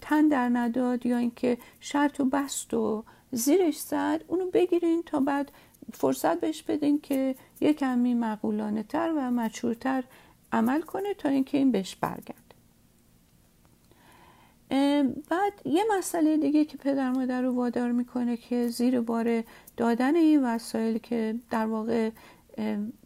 تن 0.00 0.28
در 0.28 0.48
نداد 0.48 1.06
یا 1.06 1.16
اینکه 1.16 1.58
شرط 1.80 2.20
و 2.20 2.24
بست 2.24 2.74
و 2.74 3.04
زیرش 3.30 3.78
زد 3.78 4.24
اونو 4.28 4.50
بگیرین 4.50 5.02
تا 5.06 5.20
بعد 5.20 5.52
فرصت 5.92 6.40
بهش 6.40 6.62
بدین 6.62 7.00
که 7.00 7.34
یک 7.60 7.78
کمی 7.78 8.14
مقولانه 8.14 8.82
تر 8.82 9.12
و 9.16 9.30
مچورتر 9.30 10.04
عمل 10.52 10.80
کنه 10.80 11.14
تا 11.14 11.28
اینکه 11.28 11.58
این 11.58 11.72
بهش 11.72 11.96
برگرد 11.96 12.43
بعد 15.30 15.52
یه 15.64 15.84
مسئله 15.98 16.36
دیگه 16.36 16.64
که 16.64 16.76
پدر 16.76 17.10
مادر 17.10 17.42
رو 17.42 17.54
وادار 17.54 17.92
می‌کنه 17.92 18.36
که 18.36 18.68
زیر 18.68 19.00
بار 19.00 19.44
دادن 19.76 20.16
این 20.16 20.44
وسایل 20.44 20.98
که 20.98 21.34
در 21.50 21.66
واقع 21.66 22.10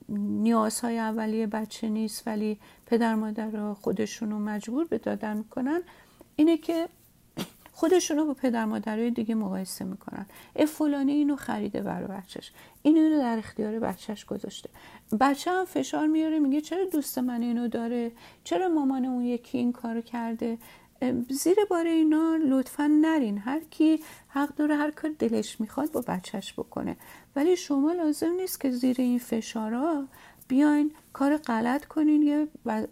نیازهای 0.09 0.99
اولیه 0.99 1.47
بچه 1.47 1.89
نیست 1.89 2.27
ولی 2.27 2.59
پدر 2.87 3.15
مادر 3.15 3.51
رو 3.51 3.75
خودشون 3.75 4.31
رو 4.31 4.39
مجبور 4.39 4.85
به 4.85 4.99
دادن 4.99 5.37
می‌کنن 5.37 5.81
اینه 6.37 6.57
که 6.57 6.89
خودشون 7.73 8.17
رو 8.17 8.25
با 8.25 8.35
پدر 8.35 8.65
مادرای 8.65 9.11
دیگه 9.11 9.35
مقایسه 9.35 9.85
می‌کنن. 9.85 10.27
اف 10.57 10.71
فلانی 10.71 11.13
اینو 11.13 11.37
خریده 11.37 11.83
برای 11.83 12.07
بچهش. 12.07 12.53
این 12.83 12.97
اینو 12.97 13.19
در 13.19 13.39
اختیار 13.39 13.79
بچهش 13.79 14.25
گذاشته. 14.25 14.69
بچه 15.21 15.51
هم 15.51 15.65
فشار 15.65 16.07
میاره 16.07 16.39
میگه 16.39 16.61
چرا 16.61 16.85
دوست 16.85 17.19
من 17.19 17.43
اینو 17.43 17.69
داره؟ 17.69 18.13
چرا 18.45 18.69
مامان 18.69 19.05
اون 19.05 19.25
یکی 19.25 19.59
این 19.59 19.73
کارو 19.73 20.01
کرده؟ 20.01 20.59
زیر 21.29 21.57
بار 21.71 21.87
اینا 21.87 22.37
لطفا 22.49 22.87
نرین. 22.87 23.39
هر 23.39 23.61
کی 23.71 24.01
حق 24.29 24.55
داره 24.55 24.77
هر 24.77 24.91
کار 24.91 25.11
دلش 25.19 25.61
می‌خواد 25.61 25.93
با 25.93 26.01
بچهش 26.01 26.53
بکنه. 26.53 26.97
ولی 27.37 27.57
شما 27.57 27.93
لازم 27.93 28.31
نیست 28.31 28.61
که 28.61 28.71
زیر 28.71 28.97
این 28.99 29.19
فشارها 29.19 30.05
بیاین 30.49 30.93
کار 31.13 31.37
غلط 31.37 31.85
کنین. 31.85 32.23
یه 32.23 32.49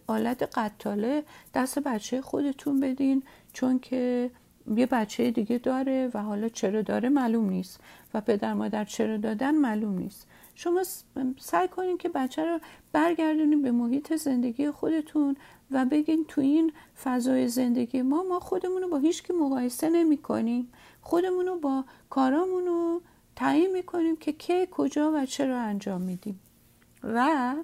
آلت 0.07 0.59
قتاله 0.59 1.25
دست 1.55 1.79
بچه 1.79 2.21
خودتون 2.21 2.81
بدین 2.81 3.23
چون 3.53 3.79
که 3.79 4.31
یه 4.77 4.87
بچه 4.87 5.31
دیگه 5.31 5.59
داره 5.59 6.11
و 6.15 6.23
حالا 6.23 6.49
چرا 6.49 6.83
داره 6.83 7.09
معلوم 7.09 7.49
نیست. 7.49 7.81
و 8.15 8.21
پدر 8.21 8.55
مادر 8.55 8.85
چرا 8.85 9.17
دادن 9.17 9.55
معلوم 9.55 9.99
نیست. 9.99 10.27
شما 10.59 10.83
سعی 11.39 11.69
کنین 11.69 11.99
که 11.99 12.09
بچه 12.09 12.45
رو 12.45 12.61
برگردونین 12.93 13.63
به 13.63 13.71
محیط 13.71 14.17
زندگی 14.17 14.71
خودتون 14.71 15.37
و 15.71 15.85
بگین 15.85 16.25
تو 16.29 16.41
این 16.41 16.73
فضای 17.03 17.49
زندگی 17.49 18.03
ما 18.03 18.23
ما 18.23 18.41
خودمون 18.41 18.83
رو 18.83 18.89
با 18.89 18.99
هیچ 18.99 19.23
که 19.23 19.33
مقایسه 19.33 19.89
نمی 19.89 20.17
کنیم. 20.17 20.73
خودمون 21.03 21.47
رو 21.47 21.59
با 21.59 21.85
کارامون 22.11 22.67
رو 22.67 23.01
تعیین 23.37 23.73
می‌کنیم 23.73 24.17
که 24.17 24.33
کی 24.33 24.67
کجا 24.71 25.13
و 25.15 25.27
چرا 25.27 25.61
انجام 25.61 26.01
میدیم. 26.01 26.41
و 27.03 27.55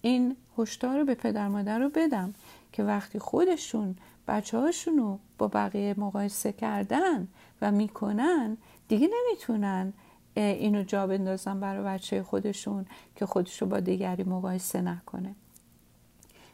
این 0.00 0.36
هشدار 0.58 0.98
رو 0.98 1.04
به 1.04 1.14
پدر 1.14 1.48
مادر 1.48 1.78
رو 1.78 1.88
بدم 1.88 2.34
که 2.72 2.84
وقتی 2.84 3.18
خودشون 3.18 3.96
بچه 4.28 4.58
هاشون 4.58 4.98
رو 4.98 5.18
با 5.38 5.48
بقیه 5.48 5.94
مقایسه 5.98 6.52
کردن 6.52 7.28
و 7.62 7.72
می‌کنن 7.72 8.56
دیگه 8.88 9.08
نمی‌تونن 9.08 9.92
اینو 10.40 10.82
جا 10.82 11.06
بندازن 11.06 11.60
برای 11.60 11.84
بچه 11.84 12.22
خودشون 12.22 12.86
که 13.14 13.26
خودش 13.26 13.62
رو 13.62 13.68
با 13.68 13.80
دیگری 13.80 14.24
مقایسه 14.24 14.80
نکنه. 14.80 15.34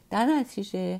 در 0.09 0.25
نتیجه 0.25 0.99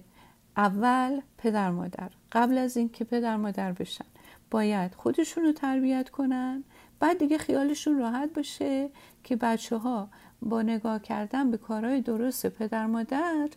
اول 0.57 1.21
پدر 1.37 1.71
مادر. 1.71 2.09
قبل 2.31 2.57
از 2.57 2.77
اینکه 2.77 3.03
پدر 3.03 3.37
مادر 3.37 3.71
بشن 3.71 4.05
باید 4.51 4.95
خودشون 4.95 5.43
رو 5.43 5.51
تربیت 5.51 6.09
کنن 6.09 6.63
بعد 6.99 7.17
دیگه 7.17 7.37
خیالشون 7.37 7.97
راحت 7.97 8.33
باشه 8.33 8.89
که 9.23 9.35
بچه 9.35 9.77
ها 9.77 10.09
با 10.41 10.61
نگاه 10.61 10.99
کردن 11.01 11.51
به 11.51 11.57
کارهای 11.57 12.01
درست 12.01 12.47
پدر 12.47 12.85
مادر 12.85 13.49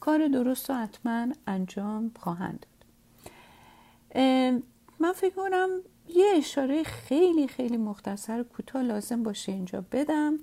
کار 0.00 0.28
درست 0.28 0.70
رو 0.70 0.76
حتما 0.76 1.26
انجام 1.46 2.10
خواهند 2.20 2.66
داد. 2.66 2.84
من 5.00 5.12
فکر 5.14 5.34
کنم 5.34 5.68
یه 6.08 6.26
اشاره 6.36 6.82
خیلی 6.82 7.48
خیلی 7.48 7.76
مختصر 7.76 8.42
کوتاه 8.42 8.82
لازم 8.82 9.22
باشه 9.22 9.52
اینجا 9.52 9.84
بدم 9.92 10.38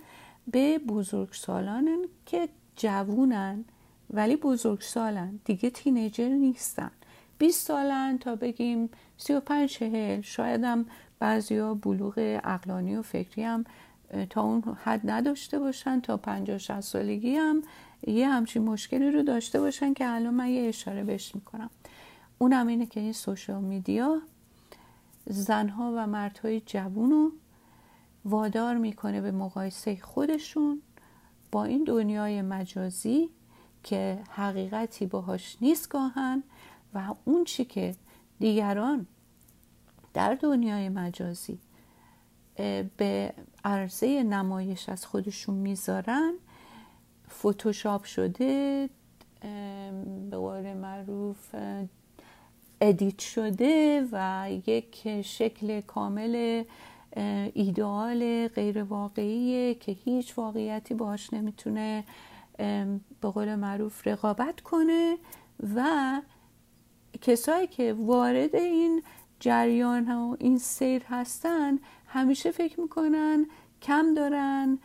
به 0.52 0.80
بزرگسالان 0.80 1.98
که 2.26 2.50
جوونن 2.76 3.66
ولی 4.14 4.36
بزرگسالن. 4.36 5.40
دیگه 5.46 5.70
تینیجر 5.70 6.30
نیستن. 6.30 6.92
20 7.38 7.68
سالن 7.68 8.18
تا 8.18 8.36
بگیم 8.36 8.90
35 9.18 9.70
چهل. 9.70 10.22
شاید 10.22 10.64
هم 10.64 10.86
بعضیا 11.20 11.74
بلوغ 11.74 12.14
اقلانی 12.44 12.96
و 12.96 13.02
فکری 13.02 13.44
هم 13.44 13.66
تا 14.30 14.42
اون 14.42 14.64
حد 14.84 15.02
نداشته 15.04 15.60
باشن 15.60 16.02
تا 16.02 16.18
50 16.18 16.58
60 16.58 16.80
سالگی 16.80 17.36
هم 17.36 17.62
یه 18.08 18.30
همچین 18.30 18.64
مشکلی 18.64 19.12
رو 19.12 19.24
داشته 19.24 19.60
باشن 19.60 19.94
که 19.94 20.08
الان 20.08 20.34
من 20.34 20.48
یه 20.50 20.68
اشاره 20.68 21.04
بهش 21.04 21.36
می‌کنم. 21.36 21.70
اونم 22.38 22.68
اینه 22.68 22.86
که 22.86 23.00
این 23.00 23.14
سوشال 23.14 23.64
میدیا 23.64 24.22
زنها 25.32 25.94
و 25.96 26.08
مردهای 26.08 26.62
جوون 26.66 27.10
رو 27.12 27.32
وادار 28.26 28.78
می‌کنه 28.78 29.22
به 29.22 29.32
مقایسه 29.32 29.96
خودشون 30.02 30.82
با 31.52 31.64
این 31.64 31.84
دنیای 31.84 32.42
مجازی 32.42 33.30
که 33.84 34.20
حقیقتی 34.30 35.06
باهاش 35.06 35.58
نیست 35.62 35.90
گاهن 35.90 36.44
و 36.94 37.16
اون 37.26 37.44
چی 37.44 37.66
که 37.66 37.96
دیگران 38.40 39.08
در 40.14 40.36
دنیای 40.36 40.90
مجازی 40.90 41.60
به 42.98 43.34
عرضه 43.66 44.24
نمایش 44.24 44.90
از 44.90 45.06
خودشون 45.06 45.56
می‌ذارن. 45.56 46.34
فتوشاپ 47.30 48.04
شده 48.04 48.90
به 50.30 50.38
قول 50.38 50.74
معروف 50.74 51.56
ادیت 52.82 53.20
شده 53.20 54.08
و 54.12 54.48
یک 54.68 55.22
شکل 55.22 55.82
کامل 55.82 56.64
ایدئال 57.54 58.48
غیر 58.48 58.84
واقعیه 58.84 59.76
که 59.76 59.92
هیچ 59.92 60.38
واقعیتی 60.38 60.94
باش 60.94 61.34
نمی‌تونه 61.34 62.04
به 63.22 63.30
قول 63.34 63.56
معروف 63.56 64.08
رقابت 64.08 64.62
کنه 64.62 65.18
و 65.76 65.82
کسایی 67.22 67.68
که 67.68 67.94
وارد 67.94 68.56
این 68.56 69.04
جریان 69.40 70.12
و 70.12 70.36
این 70.40 70.58
سیر 70.58 71.04
هستن 71.04 71.80
همیشه 72.08 72.52
فکر 72.52 72.80
می‌کنن 72.80 73.46
کم 73.82 74.14
دارن 74.14 74.80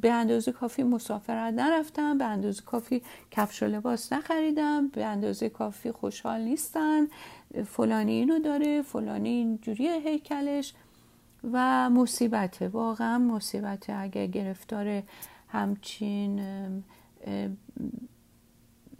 به 0.00 0.12
اندازه 0.12 0.52
کافی 0.52 0.82
مسافرت 0.82 1.54
نرفتم 1.54 2.18
به 2.18 2.24
اندازه 2.24 2.62
کافی 2.62 3.02
کفش 3.30 3.62
و 3.62 3.66
لباس 3.66 4.12
نخریدم 4.12 4.88
به 4.88 5.04
اندازه 5.04 5.48
کافی 5.48 5.92
خوشحال 5.92 6.40
نیستن 6.40 7.06
فلانی 7.66 8.12
اینو 8.12 8.38
داره 8.38 8.82
فلانی 8.82 9.28
اینجوری 9.28 9.88
هیکلش 9.88 10.74
و 11.52 11.90
مصیبته 11.90 12.68
واقعا 12.68 13.18
مصیبته 13.18 13.92
اگر 13.96 14.26
گرفتار 14.26 15.02
همچین 15.48 16.40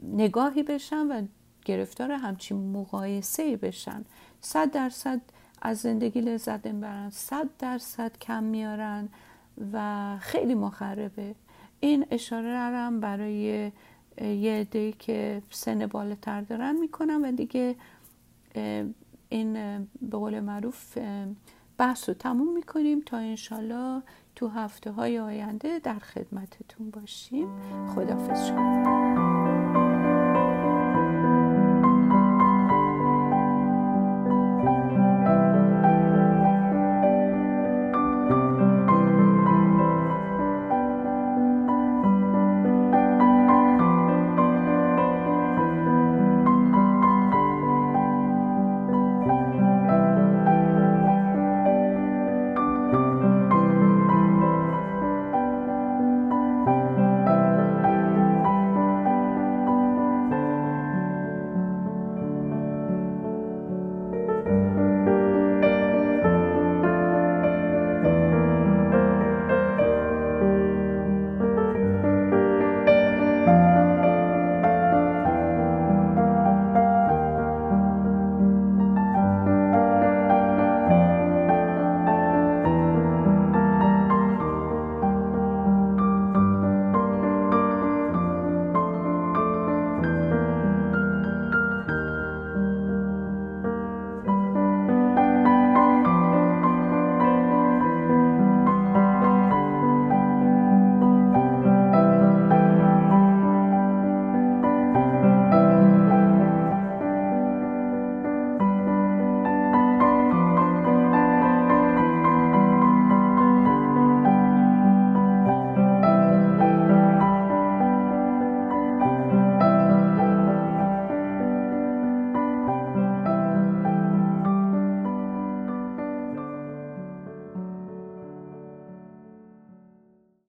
نگاهی 0.02 0.62
بشن 0.62 1.06
و 1.06 1.26
گرفتار 1.64 2.12
همچین 2.12 2.72
مقایسه 2.72 3.56
بشن 3.56 4.04
صد 4.40 4.70
درصد 4.70 5.20
از 5.62 5.78
زندگی 5.78 6.20
لذت 6.20 6.66
نمی‌برن 6.66 7.10
صد 7.10 7.48
درصد 7.58 8.18
کم 8.18 8.42
میارن 8.42 9.08
و 9.72 10.16
خیلی 10.20 10.54
مخربه. 10.54 11.34
این 11.80 12.06
اشاره 12.10 12.58
هم 12.58 13.00
برای 13.00 13.70
یه 14.20 14.52
عده 14.52 14.92
که 14.92 15.42
سن 15.50 15.86
بالاتر 15.86 16.40
دارن 16.40 16.76
می‌کنم 16.76 17.20
و 17.24 17.32
دیگه 17.32 17.74
این 19.28 19.52
به 20.02 20.16
قول 20.18 20.40
معروف 20.40 20.98
بحث 21.78 22.08
رو 22.08 22.14
تموم 22.14 22.54
می‌کنیم 22.54 23.00
تا 23.00 23.16
انشالله 23.16 24.02
تو 24.34 24.48
هفته 24.48 24.90
های 24.90 25.18
آینده 25.18 25.78
در 25.78 25.98
خدمتتون 25.98 26.90
باشیم. 26.90 27.48
خدافز 27.94 28.48
شما. 28.48 29.39